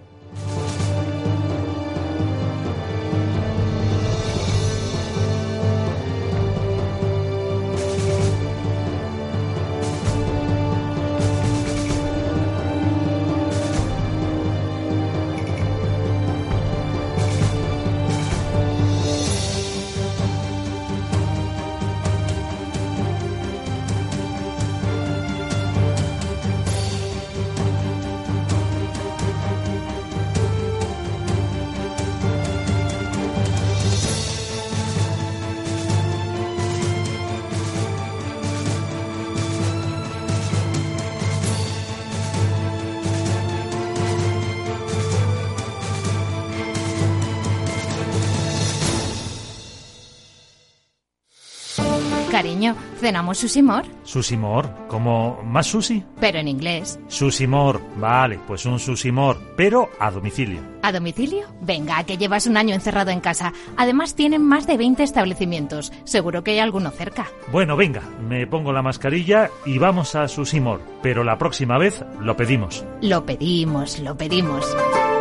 [52.31, 53.83] Cariño, ¿cenamos susimor?
[54.03, 54.69] ¿Susimor?
[54.87, 56.01] ¿Como más sushi?
[56.21, 56.97] Pero en inglés.
[57.09, 60.61] Susimor, vale, pues un susimor, pero a domicilio.
[60.81, 61.47] ¿A domicilio?
[61.59, 63.51] Venga, que llevas un año encerrado en casa.
[63.75, 65.91] Además tienen más de 20 establecimientos.
[66.05, 67.27] Seguro que hay alguno cerca.
[67.51, 72.37] Bueno, venga, me pongo la mascarilla y vamos a Susimor, pero la próxima vez lo
[72.37, 72.85] pedimos.
[73.01, 74.65] Lo pedimos, lo pedimos.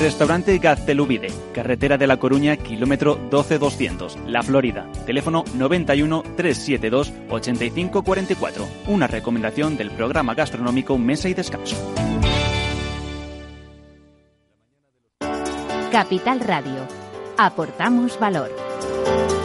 [0.00, 4.86] Restaurante Gaztelubide, carretera de La Coruña, kilómetro 12200, La Florida.
[5.06, 8.68] Teléfono 91 372 8544.
[8.88, 11.76] Una recomendación del programa gastronómico Mesa y Descanso.
[15.90, 16.86] Capital Radio.
[17.38, 18.50] Aportamos valor.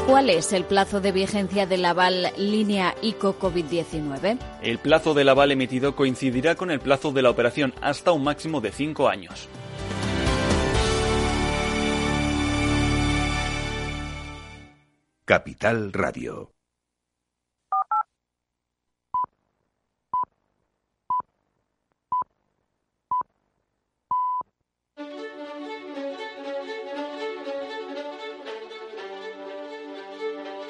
[0.05, 4.37] ¿Cuál es el plazo de vigencia del aval línea ICO COVID-19?
[4.61, 8.59] El plazo del aval emitido coincidirá con el plazo de la operación hasta un máximo
[8.59, 9.47] de cinco años.
[15.25, 16.51] Capital Radio.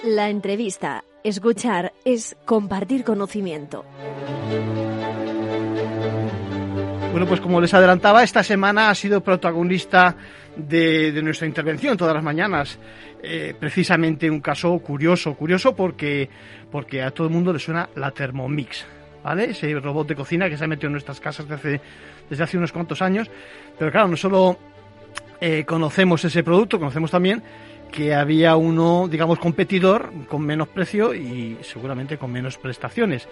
[0.03, 3.85] La entrevista, escuchar, es compartir conocimiento.
[7.11, 10.15] Bueno, pues como les adelantaba, esta semana ha sido protagonista
[10.55, 12.79] de, nuestra intervención todas las mañanas.
[13.21, 16.29] Eh, precisamente un caso curioso, curioso porque,
[16.71, 18.85] porque a todo el mundo le suena la Thermomix,
[19.23, 19.51] ¿vale?
[19.51, 21.81] Ese robot de cocina que se ha metido en nuestras casas desde hace,
[22.29, 23.29] desde hace unos cuantos años.
[23.77, 24.57] Pero claro, no solo
[25.41, 27.43] eh, conocemos ese producto, conocemos también
[27.91, 33.27] que había uno, digamos, competidor con menos precio y seguramente con menos prestaciones.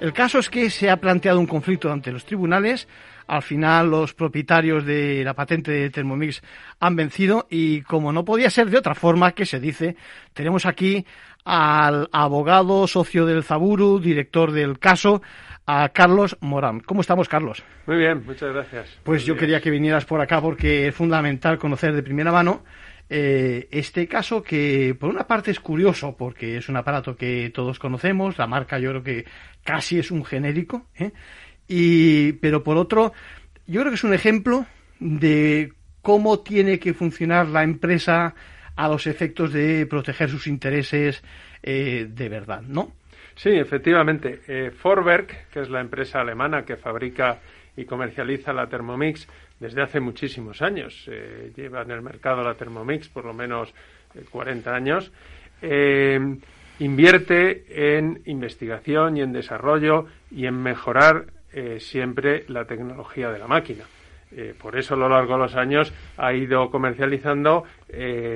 [0.00, 2.88] El caso es que se ha planteado un conflicto ante los tribunales.
[3.26, 6.42] Al final los propietarios de la patente de Thermomix
[6.80, 9.96] han vencido y como no podía ser de otra forma que se dice,
[10.32, 11.04] tenemos aquí
[11.44, 15.22] al abogado socio del Zaburu, director del caso,
[15.66, 16.80] a Carlos Morán.
[16.80, 17.62] ¿Cómo estamos, Carlos?
[17.86, 18.98] Muy bien, muchas gracias.
[19.02, 22.62] Pues yo quería que vinieras por acá porque es fundamental conocer de primera mano
[23.08, 27.78] eh, este caso que por una parte es curioso porque es un aparato que todos
[27.78, 29.24] conocemos, la marca yo creo que
[29.62, 31.12] casi es un genérico, ¿eh?
[31.68, 33.12] y, pero por otro
[33.66, 34.66] yo creo que es un ejemplo
[35.00, 38.34] de cómo tiene que funcionar la empresa
[38.76, 41.22] a los efectos de proteger sus intereses
[41.62, 42.92] eh, de verdad, ¿no?
[43.34, 44.42] Sí, efectivamente.
[44.46, 47.40] Eh, Forberg, que es la empresa alemana que fabrica
[47.76, 49.26] y comercializa la Thermomix,
[49.60, 51.04] desde hace muchísimos años.
[51.10, 53.72] Eh, lleva en el mercado la Thermomix por lo menos
[54.30, 55.12] 40 eh, años.
[55.62, 56.18] Eh,
[56.80, 61.26] invierte en investigación y en desarrollo y en mejorar
[61.78, 63.84] siempre la tecnología de la máquina.
[64.58, 67.62] por eso a lo largo de los años ha ido comercializando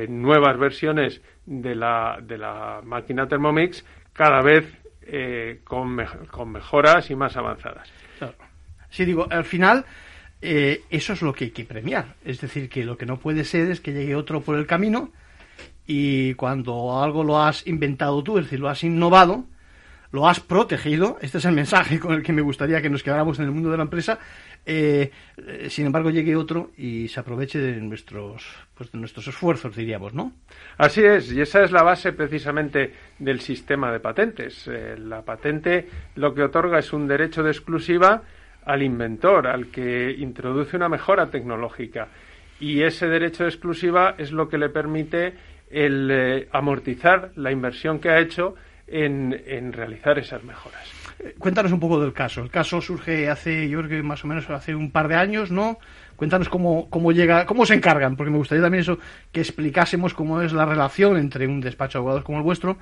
[0.08, 4.72] nuevas versiones de la, de la máquina Thermomix cada vez
[5.64, 5.98] con,
[6.30, 7.92] con mejoras y más avanzadas.
[8.88, 9.84] Sí, digo, al final
[10.40, 12.14] eh, eso es lo que hay que premiar.
[12.24, 15.10] Es decir, que lo que no puede ser es que llegue otro por el camino
[15.86, 19.46] y cuando algo lo has inventado tú, es decir, lo has innovado,
[20.10, 23.38] lo has protegido, este es el mensaje con el que me gustaría que nos quedáramos
[23.38, 24.18] en el mundo de la empresa,
[24.64, 29.74] eh, eh, sin embargo llegue otro y se aproveche de nuestros, pues de nuestros esfuerzos,
[29.74, 30.32] diríamos, ¿no?
[30.76, 34.68] Así es, y esa es la base precisamente del sistema de patentes.
[34.98, 38.22] la patente lo que otorga es un derecho de exclusiva
[38.68, 42.08] al inventor, al que introduce una mejora tecnológica.
[42.60, 45.32] Y ese derecho de exclusiva es lo que le permite
[45.70, 50.82] el eh, amortizar la inversión que ha hecho en, realizar esas mejoras.
[51.18, 52.42] Eh, cuéntanos un poco del caso.
[52.42, 55.50] El caso surge hace, yo creo que más o menos hace un par de años,
[55.50, 55.78] ¿no?
[56.16, 58.98] Cuéntanos cómo, cómo llega, cómo se encargan, porque me gustaría también eso,
[59.32, 62.76] que explicásemos cómo es la relación entre un despacho de abogados como el vuestro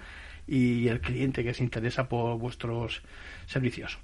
[0.48, 3.02] y el cliente que se interesa por vuestros
[3.46, 4.00] servicios.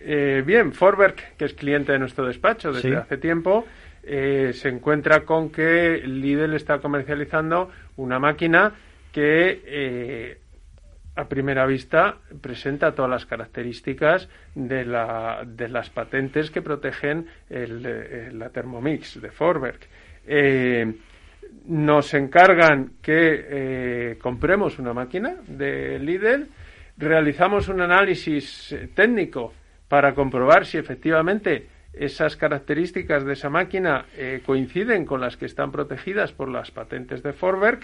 [0.00, 3.66] Eh, bien, Forberg, que es cliente de nuestro despacho desde hace tiempo,
[4.02, 8.72] eh, se encuentra con que Lidl está comercializando una máquina
[9.12, 10.38] que eh,
[11.16, 18.38] a primera vista presenta todas las características de, la, de las patentes que protegen el,
[18.38, 19.80] la Thermomix de Forberg.
[21.66, 26.46] nos encargan que compremos una máquina de Lidl,
[26.96, 29.52] realizamos un análisis técnico
[29.88, 35.72] para comprobar si efectivamente esas características de esa máquina eh, coinciden con las que están
[35.72, 37.80] protegidas por las patentes de Forberg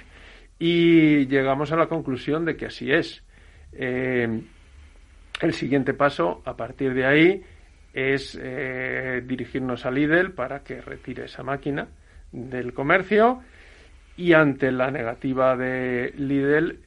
[0.59, 3.25] y llegamos a la conclusión de que así es.
[3.73, 4.43] Eh,
[5.41, 7.43] el siguiente paso, a partir de ahí,
[7.93, 11.89] es eh, dirigirnos a Lidl para que retire esa máquina
[12.31, 13.41] del comercio
[14.17, 16.79] y ante la negativa de Lidl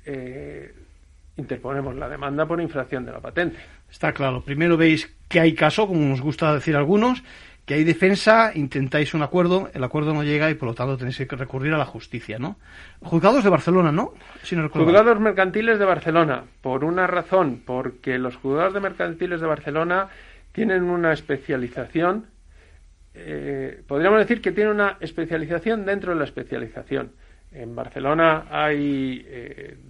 [1.35, 3.57] interponemos la demanda por infracción de la patente.
[3.89, 4.41] Está claro.
[4.41, 7.23] Primero veis que hay caso, como nos gusta decir algunos,
[7.65, 11.17] que hay defensa, intentáis un acuerdo, el acuerdo no llega y por lo tanto tenéis
[11.17, 12.57] que recurrir a la justicia, ¿no?
[13.01, 14.13] Juzgados de Barcelona, ¿no?
[14.71, 20.07] juzgados mercantiles de Barcelona, por una razón, porque los juzgados de mercantiles de Barcelona
[20.53, 22.27] tienen una especialización
[23.19, 27.13] eh, podríamos decir que tiene una especialización dentro de la especialización.
[27.51, 29.25] En Barcelona hay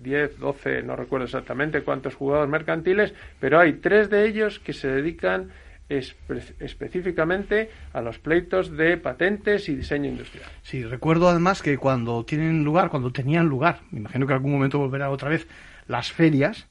[0.02, 4.88] 10, 12, no recuerdo exactamente cuántos jugadores mercantiles, pero hay tres de ellos que se
[4.88, 5.50] dedican
[5.89, 10.46] específicamente a los pleitos de patentes y diseño industrial.
[10.62, 14.52] Sí, recuerdo además que cuando tienen lugar, cuando tenían lugar, me imagino que en algún
[14.52, 15.48] momento volverá otra vez,
[15.88, 16.67] las ferias,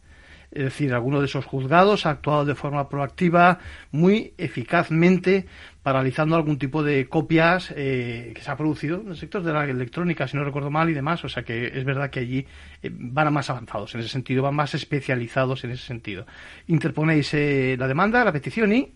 [0.56, 3.58] es decir, alguno de esos juzgados ha actuado de forma proactiva,
[3.92, 5.46] muy eficazmente,
[5.82, 9.64] paralizando algún tipo de copias eh, que se ha producido en el sector de la
[9.64, 11.24] electrónica, si no recuerdo mal, y demás.
[11.24, 12.46] O sea que es verdad que allí
[12.82, 16.26] eh, van a más avanzados en ese sentido, van más especializados en ese sentido.
[16.68, 18.92] Interponéis eh, la demanda, la petición y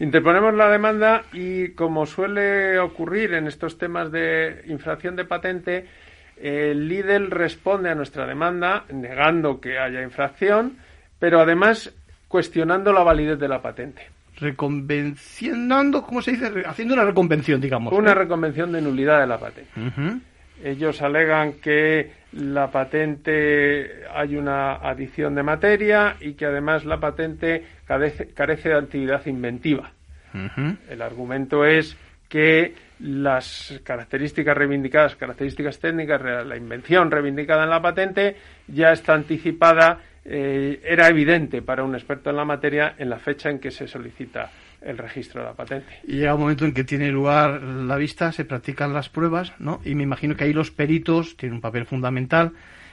[0.00, 5.88] Interponemos la demanda y, como suele ocurrir en estos temas de infracción de patente,
[6.40, 10.78] el Lidl responde a nuestra demanda negando que haya infracción,
[11.18, 11.94] pero además
[12.28, 14.02] cuestionando la validez de la patente.
[14.36, 16.52] Reconvencionando, ¿cómo se dice?
[16.64, 17.92] Haciendo una reconvención, digamos.
[17.92, 19.70] Una reconvención de nulidad de la patente.
[20.62, 27.64] Ellos alegan que la patente hay una adición de materia y que además la patente
[27.84, 29.90] carece, de actividad inventiva.
[30.88, 31.96] El argumento es
[32.28, 40.00] que las características reivindicadas, características técnicas, la invención reivindicada en la patente ya está anticipada,
[40.24, 43.86] eh, era evidente para un experto en la materia en la fecha en que se
[43.86, 44.50] solicita
[44.82, 46.00] el registro de la patente.
[46.06, 49.80] Y llega un momento en que tiene lugar la vista, se practican las pruebas, ¿no?
[49.84, 52.52] Y me imagino que ahí los peritos tienen un papel fundamental,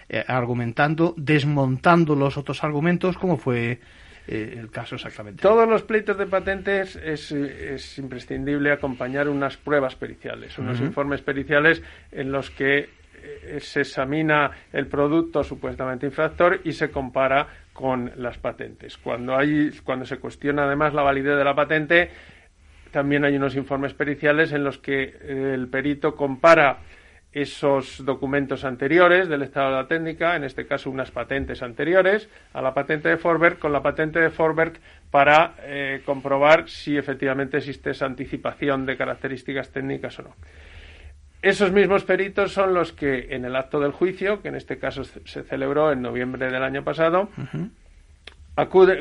[0.10, 3.80] eh, argumentando, desmontando los otros argumentos, como fue
[4.28, 5.42] eh, el caso exactamente.
[5.42, 11.84] Todos los pleitos de patentes es, es imprescindible acompañar unas pruebas periciales, unos informes periciales
[12.12, 12.90] en los que
[13.26, 18.98] eh, se examina el producto supuestamente infractor y se compara con las patentes.
[18.98, 22.10] Cuando, hay, cuando se cuestiona además la validez de la patente,
[22.92, 26.80] también hay unos informes periciales en los que el perito compara
[27.36, 32.62] esos documentos anteriores del estado de la técnica, en este caso unas patentes anteriores a
[32.62, 34.80] la patente de Forberg, con la patente de Forberg
[35.12, 40.36] para eh, comprobar si efectivamente existe esa anticipación de características técnicas o no.
[41.42, 45.04] Esos mismos peritos son los que en el acto del juicio, que en este caso
[45.04, 47.30] se celebró en noviembre del año pasado,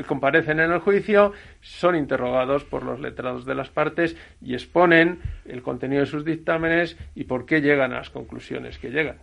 [0.05, 5.61] comparecen en el juicio, son interrogados por los letrados de las partes y exponen el
[5.61, 9.17] contenido de sus dictámenes y por qué llegan a las conclusiones que llegan.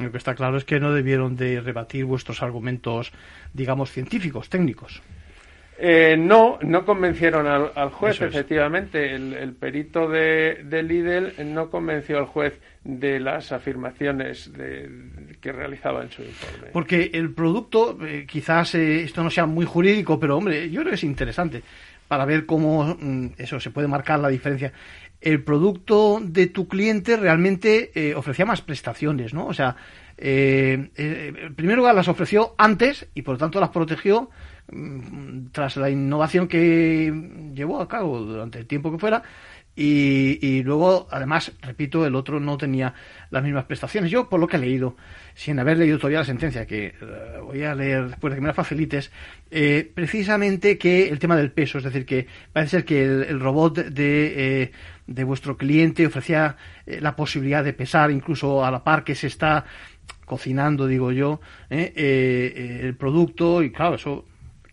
[0.00, 3.12] Lo que está claro es que no debieron de rebatir vuestros argumentos,
[3.52, 5.02] digamos, científicos, técnicos.
[5.76, 9.14] Eh, no, no convencieron al, juez, efectivamente.
[9.14, 14.52] El, perito de, de, Lidl no convenció al juez de las afirmaciones
[15.40, 16.68] que realizaba en su informe.
[16.72, 20.90] Porque el producto, eh, quizás eh, esto no sea muy jurídico, pero hombre, yo creo
[20.90, 21.62] que es interesante
[22.06, 24.72] para ver cómo mm, eso se puede marcar la diferencia.
[25.20, 29.46] El producto de tu cliente realmente ofrecía más prestaciones, ¿no?
[29.46, 29.74] O sea,
[30.18, 34.28] en primer lugar las ofreció antes y por lo tanto las protegió
[35.52, 37.12] tras la innovación que
[37.54, 39.22] llevó a cabo durante el tiempo que fuera.
[39.76, 42.94] Y, luego, además, repito, el otro no tenía
[43.30, 44.08] las mismas prestaciones.
[44.08, 44.96] Yo, por lo que he leído,
[45.34, 46.94] sin haber leído todavía la sentencia, que eh,
[47.42, 49.10] voy a leer después de que me la facilites,
[49.50, 53.78] eh, precisamente que el tema del peso, es decir, que parece ser que el, robot
[53.78, 54.72] de, eh,
[55.08, 59.64] de, vuestro cliente ofrecía la posibilidad de pesar incluso a la par que se está
[60.24, 64.24] cocinando, digo yo, el producto, y claro, eso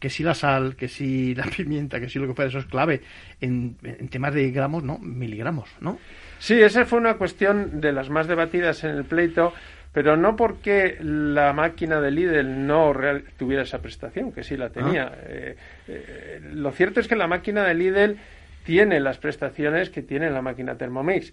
[0.02, 2.66] que si la sal, que si la pimienta, que si lo que fuera, eso es
[2.66, 3.02] clave
[3.40, 3.76] en,
[4.10, 4.98] temas de gramos, ¿no?
[4.98, 5.98] Miligramos, ¿no?
[6.40, 9.54] Sí, esa fue una cuestión de las más debatidas en el pleito,
[9.94, 12.92] pero no porque la máquina de Lidl no
[13.38, 15.12] tuviera esa prestación, que sí la tenía.
[15.14, 15.18] Ah.
[15.28, 15.56] Eh,
[15.88, 18.18] eh, lo cierto es que la máquina de Lidl
[18.64, 21.32] tiene las prestaciones que tiene la máquina Thermomix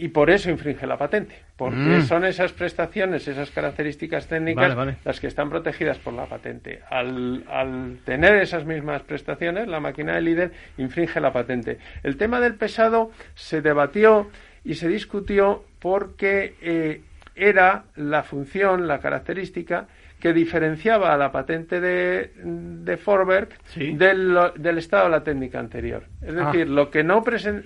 [0.00, 2.02] y por eso infringe la patente, porque mm.
[2.02, 6.82] son esas prestaciones, esas características técnicas las que están protegidas por la patente.
[6.88, 11.78] Al, al, tener esas mismas prestaciones, la máquina de líder infringe la patente.
[12.04, 14.30] El tema del pesado se debatió
[14.64, 17.00] y se discutió porque eh,
[17.34, 19.88] era la función, la característica
[20.20, 26.04] que diferenciaba a la patente de, de Forberg del, estado de la técnica anterior.
[26.20, 26.46] Es ah.
[26.46, 27.22] decir, lo que no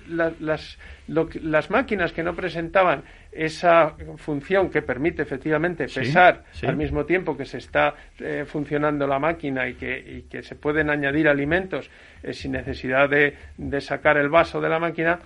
[0.09, 7.35] las, las máquinas que no presentaban esa función que permite efectivamente pesar al mismo tiempo
[7.35, 11.89] que se está eh, funcionando la máquina y que, que, se pueden añadir alimentos
[12.21, 15.19] eh, sin necesidad de, de sacar el vaso de la máquina,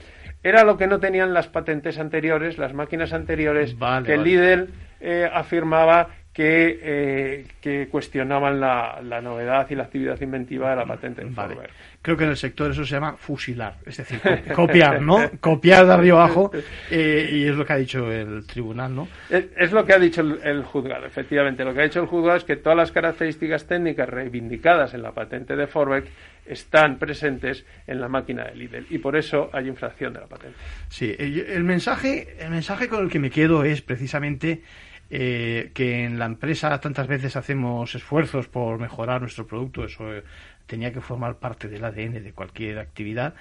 [0.44, 6.10] era lo que no tenían las patentes anteriores, las máquinas anteriores, que Lidl eh, afirmaba
[6.38, 11.32] que, eh, que cuestionaban la, la, novedad y la actividad inventiva de la patente de
[11.32, 11.56] vale.
[12.00, 14.22] Creo que en el sector eso se llama fusilar, es decir,
[14.54, 15.32] copiar, ¿no?
[15.40, 16.52] copiar de arriba abajo
[16.92, 19.08] eh, y es lo que ha dicho el tribunal, ¿no?
[19.32, 21.66] Es, lo que ha dicho el, juzgado, efectivamente.
[21.66, 25.14] Lo que ha dicho el juzgado es que todas las características técnicas reivindicadas en la
[25.14, 26.06] patente de Forbeck
[26.46, 30.56] están presentes en la máquina de Lidl y por eso hay infracción de la patente.
[30.90, 34.62] Sí, el mensaje, el mensaje con el que me quedo es precisamente
[35.10, 40.24] eh, que en la empresa tantas veces hacemos esfuerzos por mejorar nuestro producto, eso eh,
[40.66, 43.34] tenía que formar parte del ADN de cualquier actividad,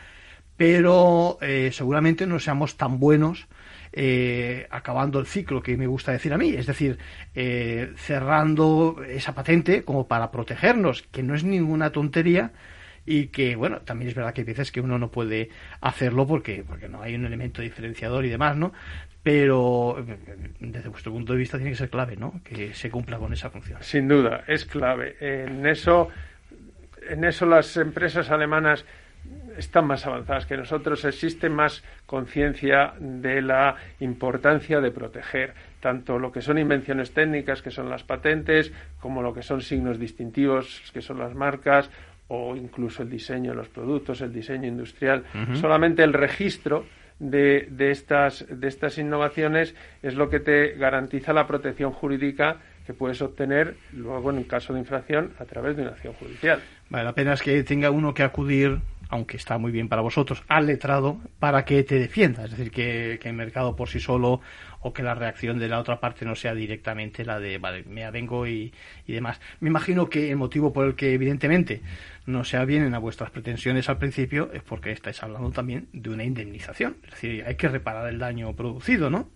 [0.57, 3.47] pero eh, seguramente no seamos tan buenos
[4.69, 6.99] acabando el ciclo que me gusta decir a mí, es decir,
[7.97, 12.53] cerrando esa patente como para protegernos, que no es ninguna tontería,
[13.07, 15.49] y que bueno también es verdad que hay veces que uno no puede
[15.81, 18.73] hacerlo porque porque no hay un elemento diferenciador y demás no
[19.27, 19.97] pero
[20.61, 22.41] desde vuestro punto de vista tiene que ser clave, ¿no?
[22.45, 23.83] Que se cumpla con esa función.
[23.83, 25.17] Sin duda, es clave.
[25.19, 26.11] En eso,
[27.11, 28.85] en eso las empresas alemanas
[29.59, 31.05] están más avanzadas que nosotros.
[31.05, 37.73] Existe más conciencia de la importancia de proteger tanto lo que son invenciones técnicas, que
[37.73, 41.91] son las patentes, como lo que son signos distintivos, que son las marcas,
[42.29, 45.25] o incluso el diseño de los productos, el diseño industrial.
[45.55, 46.87] Solamente el registro
[47.19, 52.95] de, de, estas, de estas innovaciones es lo que te garantiza la protección jurídica que
[52.95, 56.61] puedes obtener luego en un caso de infracción a través de una acción judicial.
[56.89, 60.45] Vale, la pena es que tenga uno que acudir, aunque está muy bien para vosotros,
[60.47, 62.45] al letrado para que te defienda.
[62.45, 64.41] Es decir, que, que el mercado por sí solo
[64.87, 68.05] o que la reacción de la otra parte no sea directamente la de, vale, me
[68.05, 68.73] avengo y,
[69.05, 69.41] y demás.
[69.59, 71.83] Me imagino que el motivo por el que, evidentemente,
[72.25, 76.23] no se avienen a vuestras pretensiones al principio es porque estáis hablando también de una
[76.23, 76.99] indemnización.
[77.03, 79.29] Es decir, hay que reparar el daño producido, ¿no?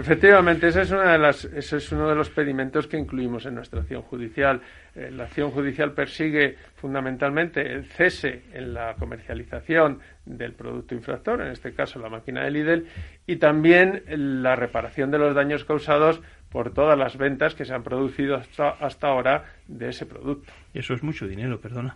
[0.00, 3.54] Efectivamente, ese es, una de las, ese es uno de los pedimentos que incluimos en
[3.54, 4.62] nuestra acción judicial.
[4.94, 11.48] Eh, la acción judicial persigue fundamentalmente el cese en la comercialización del producto infractor, en
[11.48, 12.86] este caso la máquina de Lidl,
[13.26, 17.82] y también la reparación de los daños causados por todas las ventas que se han
[17.82, 20.50] producido hasta, hasta ahora de ese producto.
[20.72, 21.94] Eso es mucho dinero, perdona.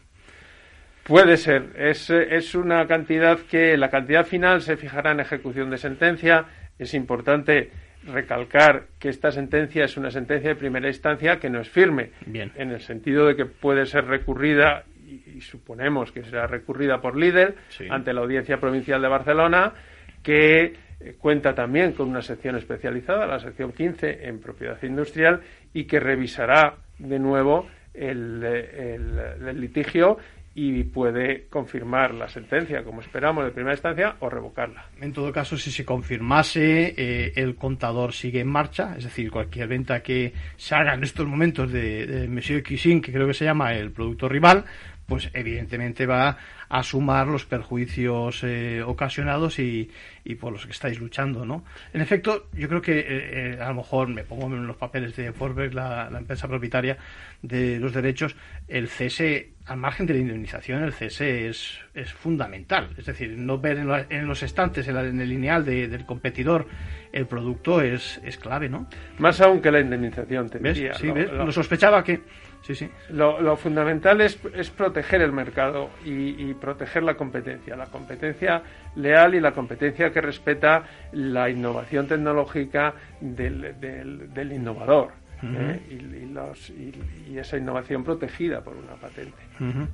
[1.04, 1.70] Puede ser.
[1.76, 6.44] Es, es una cantidad que la cantidad final se fijará en ejecución de sentencia.
[6.78, 7.70] Es importante
[8.06, 12.52] recalcar que esta sentencia es una sentencia de primera instancia que no es firme, Bien.
[12.56, 17.54] en el sentido de que puede ser recurrida y, suponemos que será recurrida por líder
[17.90, 19.72] ante la Audiencia Provincial de Barcelona,
[20.22, 25.40] que eh, cuenta también con una sección especializada, la sección 15 en propiedad industrial,
[25.72, 30.18] y que revisará de nuevo el, eh, el litigio
[30.54, 34.86] y puede confirmar la sentencia, como esperamos, de primera instancia, o revocarla.
[35.00, 39.66] En todo caso, si se confirmase, eh, el contador sigue en marcha, es decir, cualquier
[39.66, 43.44] venta que se haga en estos momentos de, de Monsieur Kissin, que creo que se
[43.44, 44.64] llama el producto rival,
[45.06, 46.38] pues evidentemente va
[46.74, 49.88] a sumar los perjuicios eh, ocasionados y,
[50.24, 51.64] y, por los que estáis luchando, ¿no?
[51.92, 55.14] En efecto, yo creo que eh, eh, a lo mejor me pongo en los papeles
[55.14, 56.98] de Forbes, la, la, empresa propietaria
[57.42, 58.34] de los derechos,
[58.66, 62.88] el cese, al margen de la indemnización, el cese es, es fundamental.
[62.98, 65.86] Es decir, no ver en, la, en los estantes, en, la, en el lineal de,
[65.86, 66.66] del competidor,
[67.12, 68.88] el producto es, es clave, ¿no?
[69.18, 70.74] Más aún que la indemnización, te ¿Ves?
[70.74, 70.94] diría.
[70.94, 71.30] Sí, ¿ves?
[71.30, 72.20] Lo sospechaba que
[72.64, 72.88] Sí, sí.
[73.10, 78.62] Lo, lo fundamental es, es, proteger el mercado y, y, proteger la competencia, la competencia
[78.96, 85.12] leal y la competencia que respeta la innovación tecnológica del, del, del innovador.
[85.42, 85.74] Uh -huh.
[85.74, 85.80] ¿eh?
[85.90, 89.42] y, y, los, y, esa innovación protegida por una patente.
[89.60, 89.88] Uh -huh.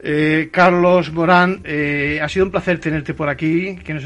[0.00, 4.04] Eh, Carlos Morán, eh, ha sido un placer tenerte por aquí, que nos,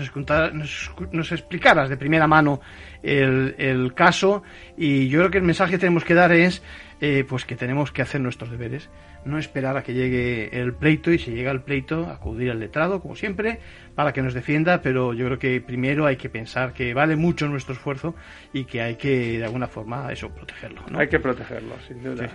[0.55, 2.61] nos, nos explicaras de primera mano
[3.03, 4.43] el, el, caso
[4.77, 6.63] y yo creo que el mensaje que tenemos que dar es
[7.05, 8.89] eh, pues que tenemos que hacer nuestros deberes,
[9.25, 13.01] no esperar a que llegue el pleito y si llega el pleito acudir al letrado
[13.01, 13.59] como siempre
[13.97, 17.49] para que nos defienda, pero yo creo que primero hay que pensar que vale mucho
[17.49, 18.15] nuestro esfuerzo
[18.53, 20.81] y que hay que de alguna forma eso protegerlo.
[20.89, 21.01] ¿no?
[21.01, 22.29] Hay que protegerlo, sin duda.
[22.29, 22.35] Sí.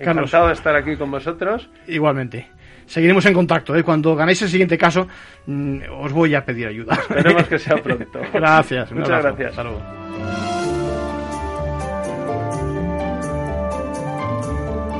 [0.00, 1.70] Encantado Carlos, de estar aquí con vosotros.
[1.86, 2.48] Igualmente.
[2.86, 3.76] Seguiremos en contacto.
[3.76, 3.84] ¿eh?
[3.84, 5.06] Cuando ganéis el siguiente caso,
[5.46, 6.94] mmm, os voy a pedir ayuda.
[6.94, 8.20] Esperemos que sea pronto.
[8.32, 8.90] gracias.
[8.90, 9.50] Muchas gracias.
[9.50, 10.09] Hasta luego.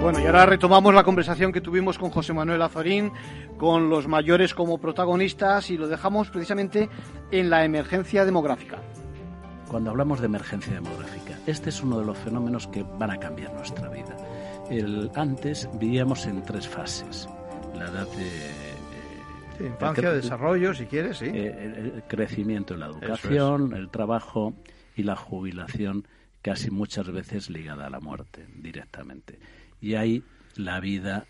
[0.01, 3.13] Bueno, y ahora retomamos la conversación que tuvimos con José Manuel Azorín,
[3.59, 6.89] con los mayores como protagonistas, y lo dejamos precisamente
[7.31, 8.79] en la emergencia demográfica.
[9.69, 13.53] Cuando hablamos de emergencia demográfica, este es uno de los fenómenos que van a cambiar
[13.53, 14.17] nuestra vida.
[14.71, 17.29] El, antes vivíamos en tres fases.
[17.77, 18.71] La edad de
[19.59, 21.27] Sí, infancia, el, desarrollo, si quieres, sí.
[21.27, 23.79] El, el, crecimiento en la educación, es.
[23.79, 24.55] el trabajo
[24.97, 26.07] y la jubilación
[26.41, 29.39] casi muchas veces ligada a la muerte directamente.
[29.81, 30.23] Y ahí
[30.57, 31.27] la vida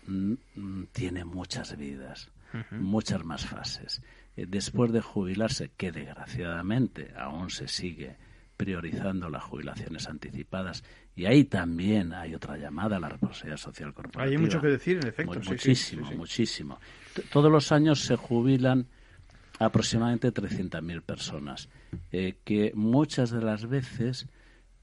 [0.91, 2.31] tiene muchas vidas,
[2.71, 4.01] muchas más fases.
[4.35, 8.15] Eh, después de jubilarse, que desgraciadamente aún se sigue
[8.55, 10.83] priorizando las jubilaciones anticipadas.
[11.15, 14.31] Y ahí también hay otra llamada a la responsabilidad social corporativa.
[14.31, 15.39] Hay mucho que decir, en efecto.
[15.49, 16.79] muchísimo, muchísimo.
[17.31, 18.87] Todos los años se jubilan
[19.59, 21.69] aproximadamente 300.000 personas,
[22.11, 24.27] eh, que muchas de las veces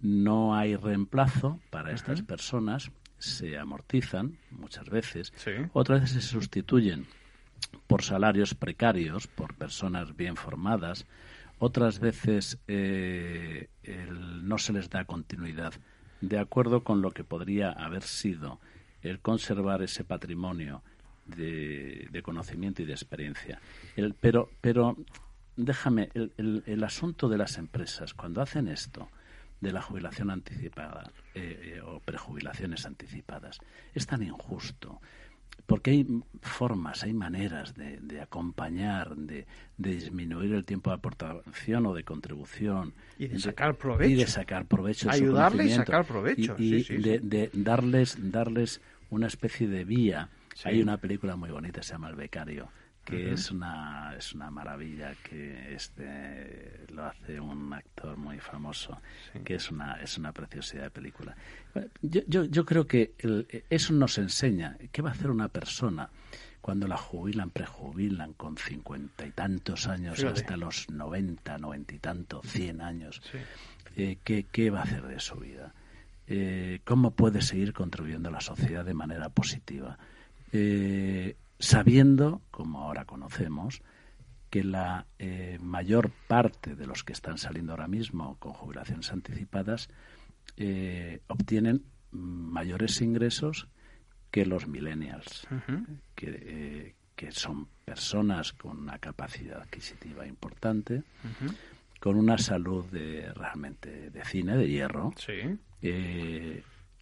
[0.01, 5.33] no hay reemplazo para estas personas, se amortizan muchas veces,
[5.73, 7.07] otras veces se sustituyen
[7.87, 11.07] por salarios precarios, por personas bien formadas,
[11.59, 13.69] otras veces eh,
[14.43, 15.75] no se les da continuidad
[16.21, 18.61] de acuerdo con lo que podría haber sido
[19.03, 20.83] el conservar ese patrimonio
[21.27, 23.61] de, conocimiento y de experiencia.
[24.21, 24.97] pero, pero
[25.57, 29.09] déjame, el, el, asunto de las empresas, cuando hacen esto,
[29.61, 33.59] de la jubilación anticipada eh, eh, o prejubilaciones anticipadas,
[33.95, 35.01] es tan injusto
[35.67, 36.07] porque hay
[36.41, 39.47] formas, hay maneras de, acompañar, de,
[39.77, 42.95] disminuir el tiempo de aportación o de contribución.
[43.19, 44.11] Y de sacar provecho.
[44.11, 45.11] Y de sacar provecho.
[45.11, 46.57] Ayudarle y sacar provecho.
[46.59, 48.81] Y, de, darles, darles
[49.11, 50.31] una especie de vía.
[50.65, 52.71] Hay una película muy bonita, se llama El Becario,
[53.09, 59.01] que es una es una maravilla que este lo hace un actor muy famoso
[59.45, 61.37] que es una es una preciosidad de película.
[62.03, 63.15] Yo, yo, yo creo que
[63.71, 66.11] eso nos enseña qué va a hacer una persona
[66.61, 72.47] cuando la jubilan prejubilan con cincuenta y tantos años hasta los noventa noventa y tantos
[72.47, 73.23] cien años
[73.97, 75.73] eh, ¿qué, ¿qué, va a hacer de su vida
[76.27, 79.99] eh, cómo puede seguir contribuyendo a la sociedad de manera positiva
[80.53, 83.83] eh, sabiendo, como ahora conocemos,
[84.51, 89.91] que la eh, mayor parte de los que están saliendo ahora mismo con jubilaciones anticipadas
[90.57, 93.69] eh, obtienen mayores ingresos
[94.31, 95.47] que los millennials,
[96.15, 101.03] que, que, son personas con una capacidad adquisitiva importante,
[101.99, 105.15] con una salud de, realmente de cine, de hierro.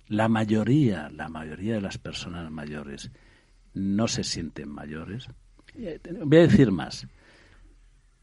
[0.08, 3.10] la mayoría, la mayoría de las personas mayores
[3.76, 5.28] no se sienten mayores.
[5.74, 7.06] Eh, voy a decir más.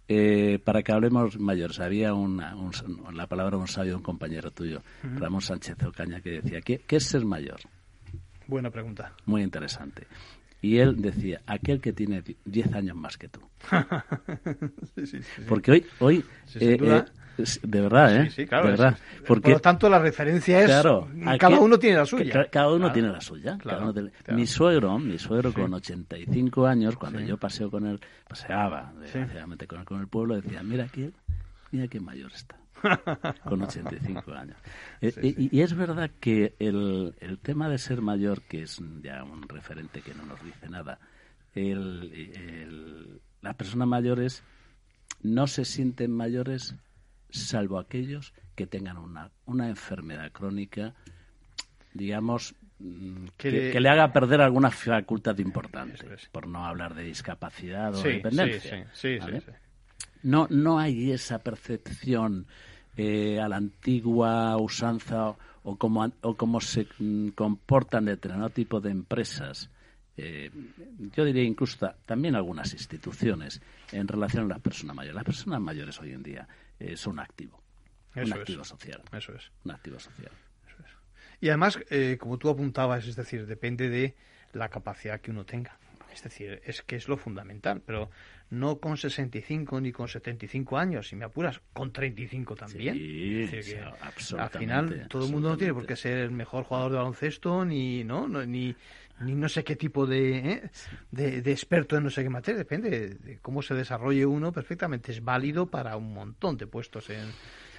[0.07, 2.55] Eh, para que hablemos mayores, había una,
[3.13, 7.05] la palabra un sabio, un compañero tuyo, Ramón Sánchez Ocaña, que decía, ¿qué, ¿qué es
[7.05, 7.59] ser mayor?
[8.47, 9.13] Buena pregunta.
[9.25, 10.07] Muy interesante.
[10.61, 13.41] Y él decía, aquel que tiene 10 años más que tú.
[15.47, 16.25] Porque hoy, hoy
[16.55, 17.05] eh,
[17.37, 18.29] de verdad, ¿eh?
[18.29, 18.65] Sí, claro.
[18.65, 18.97] De verdad.
[19.25, 20.65] Porque, Por lo tanto, la referencia es.
[20.65, 21.07] Claro,
[21.39, 22.33] cada uno tiene la suya.
[22.51, 23.57] Cada uno tiene la suya.
[24.29, 29.79] Mi suegro, mi suegro con 85 años, cuando yo paseo con él, paseaba, desgraciadamente, con
[29.79, 31.11] él con el pueblo, decía: Mira aquí,
[31.71, 32.57] mira qué mayor está.
[33.43, 34.57] con 85 años.
[35.01, 35.13] Eh,
[35.51, 40.01] y, es verdad que el, el tema de ser mayor, que es ya un referente
[40.01, 40.99] que no nos dice nada,
[41.55, 44.43] el, el, las personas mayores
[45.21, 46.75] no se sienten mayores
[47.33, 50.93] salvo aquellos que tengan una, una enfermedad crónica,
[51.93, 53.89] digamos, mm, que, le...
[53.89, 58.87] haga perder alguna facultad importante, por no hablar de discapacidad o dependencia.
[60.21, 62.45] no, no hay esa percepción
[62.95, 68.91] eh, a la antigua usanza o como, o como se mm, comportan determinado tipo de
[68.91, 69.69] empresas.
[70.15, 70.51] Eh,
[71.15, 73.59] yo diría incluso también algunas instituciones
[73.91, 75.15] en relación a las personas mayores.
[75.15, 76.47] Las personas mayores hoy en día
[76.79, 77.61] es un activo.
[78.15, 79.01] un activo social.
[79.11, 79.51] Eso es.
[79.63, 80.31] Un activo social.
[81.39, 84.15] Y además, eh, como tú apuntabas, es decir, depende de
[84.53, 85.77] la capacidad que uno tenga.
[86.13, 88.09] Es decir, es que es lo fundamental, pero
[88.51, 92.95] no con 65 ni con 75 años, si me apuras, con 35 también.
[92.95, 93.75] Sí,
[94.37, 97.65] Al final, todo el mundo no tiene por qué ser el mejor jugador de baloncesto,
[97.65, 98.27] ni, ¿no?
[98.27, 98.75] ni,
[99.19, 100.69] ni no sé qué tipo de, ¿eh?
[101.11, 105.11] de, de, experto en no sé qué materia, depende de cómo se desarrolle uno, perfectamente
[105.11, 107.31] es válido para un montón de puestos en...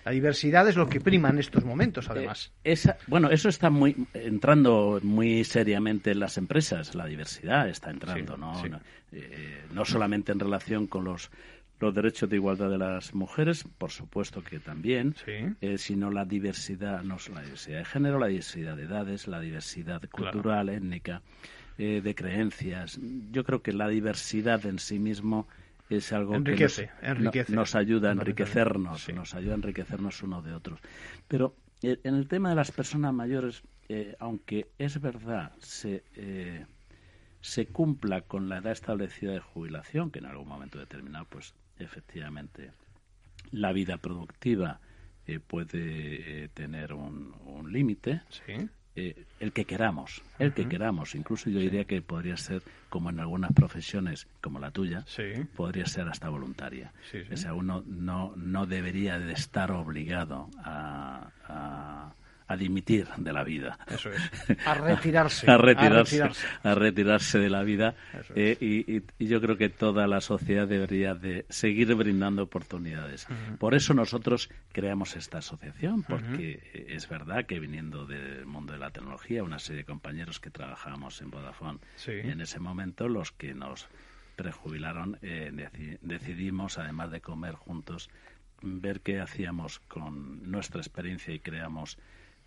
[0.04, 2.52] La diversidad es lo que prima en estos momentos, además.
[2.62, 6.94] Eh, esa, bueno, eso está muy entrando muy seriamente en las empresas.
[6.94, 8.52] La diversidad está entrando, ¿no?
[9.12, 11.30] Eh, no solamente en relación con los
[11.84, 17.02] los derechos de igualdad de las mujeres, por supuesto que también, eh, sino la diversidad,
[17.02, 21.20] no solo la diversidad de género, la diversidad de edades, la diversidad cultural, étnica,
[21.76, 22.98] eh, de creencias.
[23.30, 25.46] Yo creo que la diversidad en sí mismo
[25.90, 26.56] es algo que
[27.48, 30.80] nos, ayuda a enriquecernos, nos ayuda a enriquecernos uno de otros.
[31.28, 33.62] Pero eh, en el tema de las personas mayores,
[34.18, 36.02] aunque es verdad, se
[37.42, 42.72] se cumpla con la edad establecida de jubilación, que en algún momento determinado pues efectivamente
[43.50, 44.80] la vida productiva
[45.26, 48.22] eh, puede tener un, un límite.
[48.96, 51.14] el que queramos, el que queramos.
[51.14, 55.04] Incluso yo diría que podría ser, como en algunas profesiones, como la tuya,
[55.56, 56.92] podría ser hasta voluntaria.
[57.32, 62.14] O sea, uno no, no debería de estar obligado a a
[62.56, 63.78] dimitir de la vida.
[63.88, 64.20] Eso es.
[64.66, 65.50] A retirarse.
[65.50, 66.22] a, retirarse
[66.62, 67.94] a, retirarse de la vida.
[68.34, 73.26] Eh, y, yo creo que toda la sociedad debería de seguir brindando oportunidades.
[73.58, 78.90] Por eso nosotros creamos esta asociación, porque es verdad que viniendo del mundo de la
[78.90, 83.88] tecnología, una serie de compañeros que trabajábamos en Vodafone en ese momento, los que nos
[84.36, 88.10] prejubilaron, eh, decidimos, además de comer juntos,
[88.62, 91.98] ver qué hacíamos con nuestra experiencia y creamos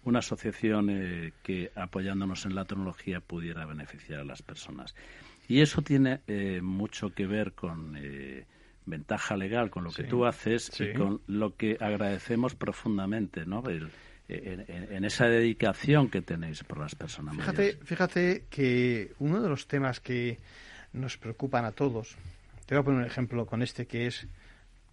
[0.08, 4.95] una asociación eh, que apoyándonos en la tecnología pudiera beneficiar a las personas.
[5.49, 8.45] Y eso tiene eh, mucho que ver con eh,
[8.86, 13.64] ventaja legal, con lo que tú haces y con lo que agradecemos profundamente, ¿no?
[14.30, 20.01] en, esa dedicación que tenéis por las personas fíjate, Fíjate que uno de los temas
[20.01, 20.39] que
[20.91, 22.18] nos preocupan a todos,
[22.66, 24.28] te voy a poner un ejemplo con este que es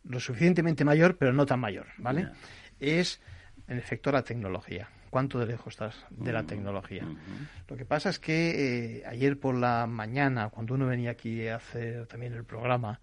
[0.09, 2.29] lo suficientemente mayor, pero no tan mayor, ¿vale?
[2.79, 3.21] Es,
[3.67, 7.07] en efecto, la tecnología cuánto de lejos estás de la tecnología.
[7.69, 11.55] Lo que pasa es que eh, ayer por la mañana, cuando uno venía aquí a
[11.55, 12.99] hacer también el programa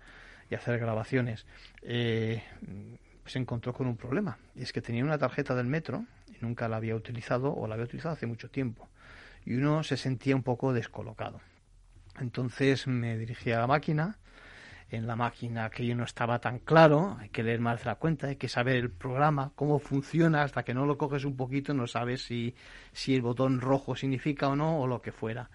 [0.50, 1.46] y a hacer grabaciones,
[1.82, 2.44] eh,
[3.26, 4.38] se encontró con un problema.
[4.58, 7.76] Y es que tenía una tarjeta del metro y nunca la había utilizado o la
[7.76, 8.90] había utilizado hace mucho tiempo.
[9.46, 11.40] Y uno se sentía un poco descolocado.
[12.20, 14.18] Entonces me dirigí a la máquina
[14.92, 18.28] en la máquina aquello no estaba tan claro, hay que leer más de la cuenta,
[18.28, 21.88] hay que saber el programa, cómo funciona, hasta que no lo coges un poquito no
[21.88, 22.54] sabes si,
[22.92, 25.50] si el botón rojo significa o no o lo que fuera.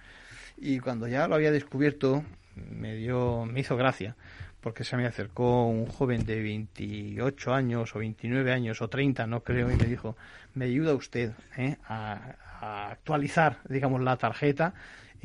[0.57, 2.25] Y cuando ya lo había descubierto,
[2.55, 4.17] me dio, me hizo gracia,
[4.63, 9.43] porque se me acercó un joven de 28 años o 29 años o 30, no
[9.43, 10.17] creo, y me dijo,
[10.55, 14.73] me ayuda usted eh, a, a actualizar, digamos, la tarjeta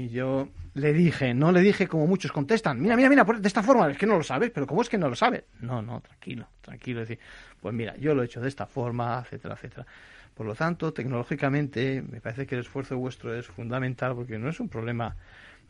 [0.02, 3.62] y yo le dije, no le dije como muchos contestan, mira, mira, mira, de esta
[3.62, 5.43] forma, es que no lo sabes, pero ¿cómo es que no lo sabes?
[5.60, 7.02] No, no, tranquilo, tranquilo.
[7.02, 7.20] decir,
[7.62, 9.86] pues mira, yo lo he hecho de esta forma, etcétera, etcétera.
[10.34, 14.60] Por lo tanto, tecnológicamente, me parece que el esfuerzo vuestro es fundamental porque no es
[14.60, 15.16] un problema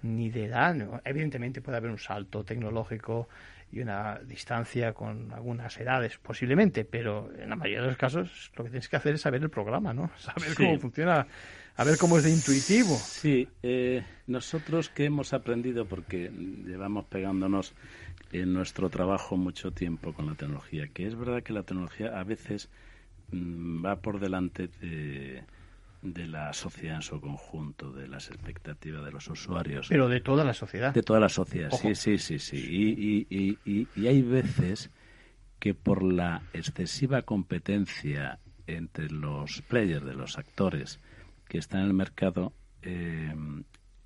[0.04, 0.76] ni de edad.
[1.04, 3.28] Evidentemente puede haber un salto tecnológico
[3.72, 8.64] y una distancia con algunas edades, posiblemente, pero en la mayoría de los casos lo
[8.64, 10.12] que tienes que hacer es saber el programa, ¿no?
[10.18, 11.26] Saber cómo funciona
[11.78, 12.96] a ver cómo es de intuitivo.
[12.96, 17.74] Sí, eh, nosotros que hemos aprendido, porque llevamos pegándonos
[18.32, 22.24] en nuestro trabajo mucho tiempo con la tecnología, que es verdad que la tecnología a
[22.24, 22.70] veces
[23.32, 25.44] mm, va por delante de,
[26.02, 29.88] la sociedad en su conjunto, de las expectativas de los usuarios.
[29.90, 30.94] Pero de toda la sociedad.
[30.94, 32.58] De toda la sociedad, sí, sí, sí, sí.
[32.58, 34.92] Y, y, y, y hay veces
[35.60, 41.00] que por la excesiva competencia entre los players, de los actores,
[41.52, 43.36] que están en el mercado eh,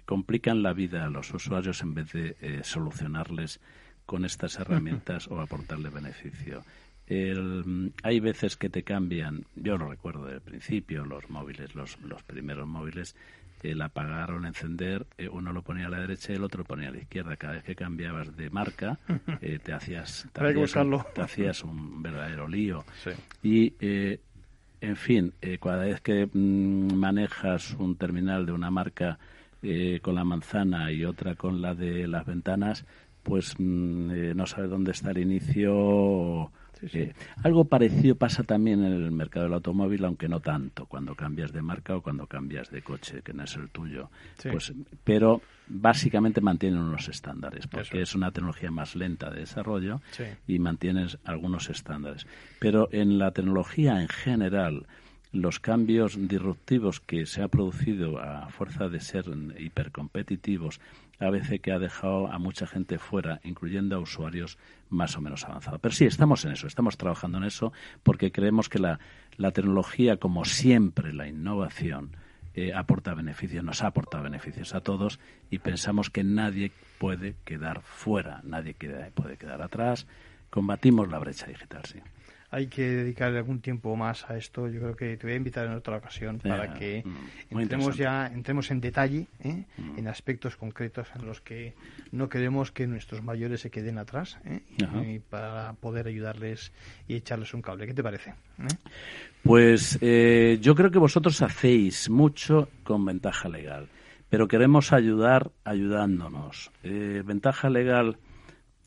[0.03, 3.59] complican la vida a los usuarios en vez de eh, solucionarles
[4.07, 6.63] con estas herramientas o aportarle beneficio.
[7.07, 12.67] hay veces que te cambian, yo lo recuerdo del principio, los móviles, los, los primeros
[12.67, 13.15] móviles,
[13.61, 16.61] el apagar o el encender, eh, uno lo ponía a la derecha y el otro
[16.61, 17.37] lo ponía a la izquierda.
[17.37, 18.97] Cada vez que cambiabas de marca,
[19.39, 22.83] te hacías, te hacías, un, verdadero lío.
[23.43, 23.75] Y
[24.85, 29.19] en fin, eh, cada vez que mm, manejas un terminal de una marca
[29.61, 32.85] eh, con la manzana y otra con la de las ventanas,
[33.23, 37.13] pues mm, eh, no sabes dónde está el inicio eh,
[37.43, 41.61] algo parecido pasa también en el mercado del automóvil, aunque no tanto, cuando cambias de
[41.61, 44.09] marca o cuando cambias de coche, que no es el tuyo.
[44.43, 44.73] Pues,
[45.03, 50.01] pero básicamente mantienen unos estándares, porque es una tecnología más lenta de desarrollo
[50.47, 52.27] y mantienes algunos estándares.
[52.59, 54.85] Pero en la tecnología en general,
[55.31, 59.25] los cambios disruptivos que se ha producido a fuerza de ser
[59.57, 60.79] hipercompetitivos
[61.19, 64.57] a veces que ha dejado a mucha gente fuera, incluyendo a usuarios
[64.89, 65.79] más o menos avanzados.
[65.81, 68.99] Pero sí, estamos en eso, estamos trabajando en eso porque creemos que la,
[69.37, 72.11] la tecnología, como siempre, la innovación,
[72.55, 77.81] eh, aporta beneficios, nos ha aportado beneficios a todos y pensamos que nadie puede quedar
[77.81, 78.75] fuera, nadie
[79.13, 80.07] puede quedar atrás.
[80.49, 81.99] Combatimos la brecha digital, sí
[82.55, 84.69] hay que dedicarle algún tiempo más a esto.
[84.69, 88.27] Yo creo que te voy a invitar en otra ocasión para que mm, entremos ya
[88.27, 89.65] entremos en detalle, ¿eh?
[89.77, 89.99] mm.
[89.99, 91.73] en aspectos concretos en los que
[92.13, 94.61] no queremos que nuestros mayores se queden atrás ¿eh?
[95.05, 96.71] y, para poder ayudarles
[97.09, 97.87] y echarles un cable.
[97.87, 98.29] ¿Qué te parece?
[98.29, 98.67] ¿Eh?
[99.43, 103.89] Pues yo creo que vosotros hacéis mucho con ventaja legal,
[104.29, 106.71] pero queremos ayudar ayudándonos.
[106.81, 108.17] ventaja legal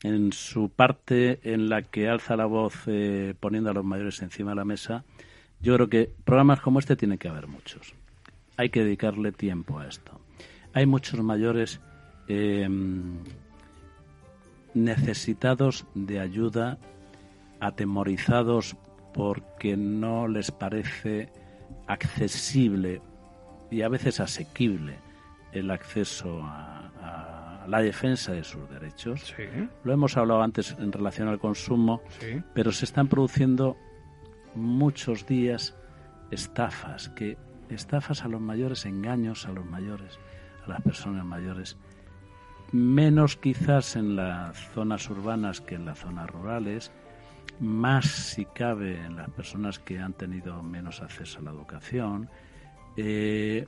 [0.03, 4.51] en su parte en la que alza la voz eh, poniendo a los mayores encima
[4.51, 5.03] de la mesa,
[5.61, 7.93] yo creo que programas como este tiene que haber muchos.
[8.57, 10.19] Hay que dedicarle tiempo a esto.
[10.73, 11.81] Hay muchos mayores
[12.27, 13.19] em,
[14.73, 16.77] necesitados de ayuda,
[17.59, 18.77] atemorizados
[19.13, 21.29] porque no les parece
[21.87, 23.01] accesible
[23.71, 24.97] y a veces asequible
[25.51, 27.38] el acceso a,
[27.69, 29.35] la defensa de sus derechos.
[29.83, 32.01] Lo hemos hablado antes en relación al consumo,
[32.53, 33.77] pero se están produciendo
[34.55, 35.75] muchos días
[36.31, 37.37] estafas, que
[37.69, 40.19] estafas a los mayores, engaños a los mayores,
[40.65, 41.77] a las personas mayores,
[42.71, 46.91] menos quizás en las zonas urbanas que en las zonas rurales,
[47.59, 52.29] más si cabe en las personas que han tenido menos acceso a la educación.
[52.97, 53.67] Eh,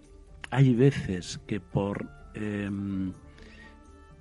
[0.50, 3.14] hay veces que por em,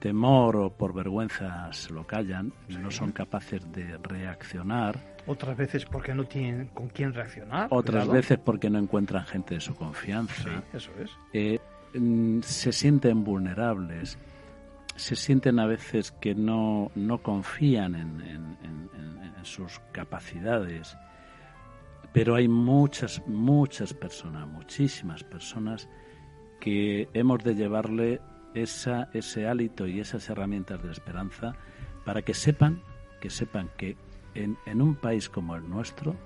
[0.01, 4.99] temor o por vergüenza se lo callan, no son capaces de reaccionar.
[5.27, 7.69] Otras veces porque no tienen con quién reaccionar.
[7.71, 10.43] Otras veces porque no encuentran gente de su confianza.
[10.43, 11.11] Sí, eso es.
[11.33, 11.61] Eh,
[11.95, 14.19] mm, se sienten vulnerables,
[14.97, 20.97] se sienten a veces que no, no confían en, en sus capacidades.
[22.13, 25.89] Pero hay muchas, muchas personas, muchísimas personas
[26.59, 28.21] que hemos de llevarle
[28.55, 31.55] esa, ese hálito y esas herramientas de esperanza
[32.05, 32.83] para que sepan,
[33.21, 33.97] que sepan que
[34.35, 36.17] en, en un país como el nuestro,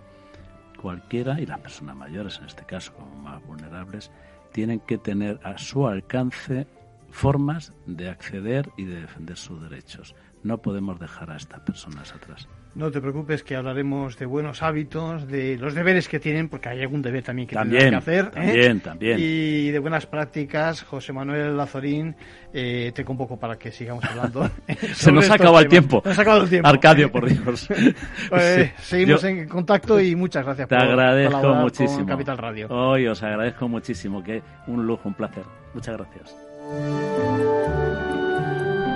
[0.80, 4.10] cualquiera, y las personas mayores en este caso como más vulnerables,
[4.52, 6.66] tienen que tener a su alcance
[7.10, 10.14] formas de acceder y de defender sus derechos.
[10.44, 12.46] No podemos dejar a estas personas atrás.
[12.74, 16.82] No te preocupes que hablaremos de buenos hábitos, de los deberes que tienen, porque hay
[16.82, 18.26] algún deber también que tienen que hacer.
[18.26, 18.30] ¿eh?
[18.34, 19.18] También, también.
[19.18, 22.14] Y de buenas prácticas, José Manuel Lazorín,
[22.52, 24.50] eh, te convoco para que sigamos hablando.
[24.92, 26.02] Se nos ha acabado el tiempo.
[26.02, 26.68] Se nos ha acabado el tiempo.
[26.68, 27.66] Arcadio, por Dios.
[28.28, 32.00] pues, seguimos en contacto y muchas gracias te por agradezco muchísimo.
[32.00, 32.68] con Capital Radio.
[32.68, 35.44] Hoy os agradezco muchísimo, que un lujo, un placer.
[35.72, 36.36] Muchas gracias.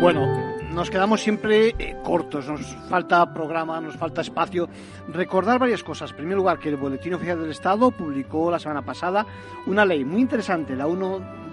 [0.01, 4.69] Bueno, nos quedamos siempre eh, cortos, nos falta programa, nos falta espacio.
[5.09, 6.11] Recordar varias cosas.
[6.11, 9.27] En primer lugar, que el Boletín Oficial del Estado publicó la semana pasada
[9.67, 10.87] una ley muy interesante, la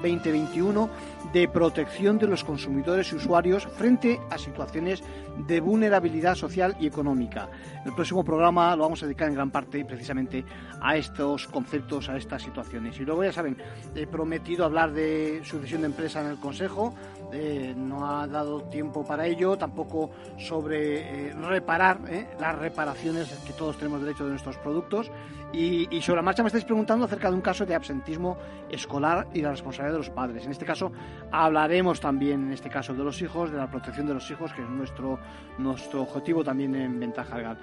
[0.06, 0.89] 1-2021,
[1.34, 5.03] de protección de los consumidores y usuarios frente a situaciones
[5.47, 7.49] de vulnerabilidad social y económica.
[7.86, 10.45] El próximo programa lo vamos a dedicar en gran parte precisamente
[10.82, 12.99] a estos conceptos, a estas situaciones.
[12.99, 13.58] Y luego ya saben,
[13.95, 16.93] he prometido hablar de sucesión de empresa en el Consejo
[17.32, 23.53] eh, no ha dado tiempo para ello, tampoco sobre eh, reparar eh, las reparaciones que
[23.53, 25.12] todos tenemos derecho de nuestros productos.
[25.51, 28.38] Y, sobre la marcha me estáis preguntando acerca de un caso de absentismo
[28.70, 30.46] escolar y la responsabilidad de los padres.
[30.46, 30.91] En este caso
[31.32, 34.62] hablaremos también, en este caso, de los hijos, de la protección de los hijos, que
[34.62, 35.20] es nuestro,
[35.58, 37.58] nuestro objetivo también en Ventaja Legal.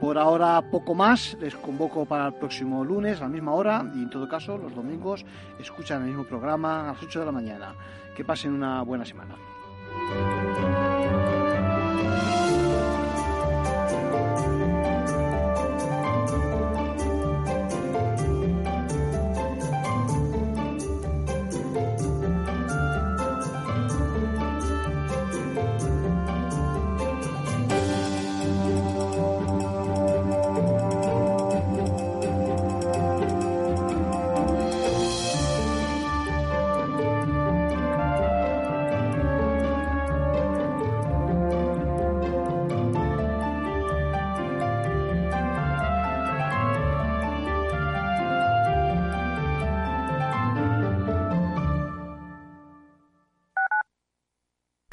[0.00, 4.02] Por ahora poco más, les convoco para el próximo lunes a la misma hora y
[4.02, 5.24] en todo caso los domingos
[5.58, 7.74] escuchan el mismo programa a las 8 de la mañana.
[8.14, 9.34] Que pasen una buena semana.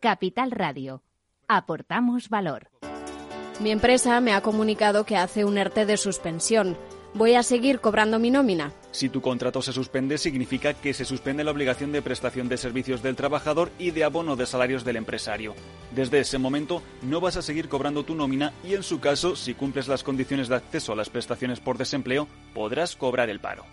[0.00, 1.02] Capital Radio.
[1.46, 2.70] Aportamos valor.
[3.60, 6.78] Mi empresa me ha comunicado que hace un ERTE de suspensión.
[7.12, 8.72] ¿Voy a seguir cobrando mi nómina?
[8.92, 13.02] Si tu contrato se suspende, significa que se suspende la obligación de prestación de servicios
[13.02, 15.54] del trabajador y de abono de salarios del empresario.
[15.94, 19.52] Desde ese momento no vas a seguir cobrando tu nómina y en su caso, si
[19.52, 23.66] cumples las condiciones de acceso a las prestaciones por desempleo, podrás cobrar el paro.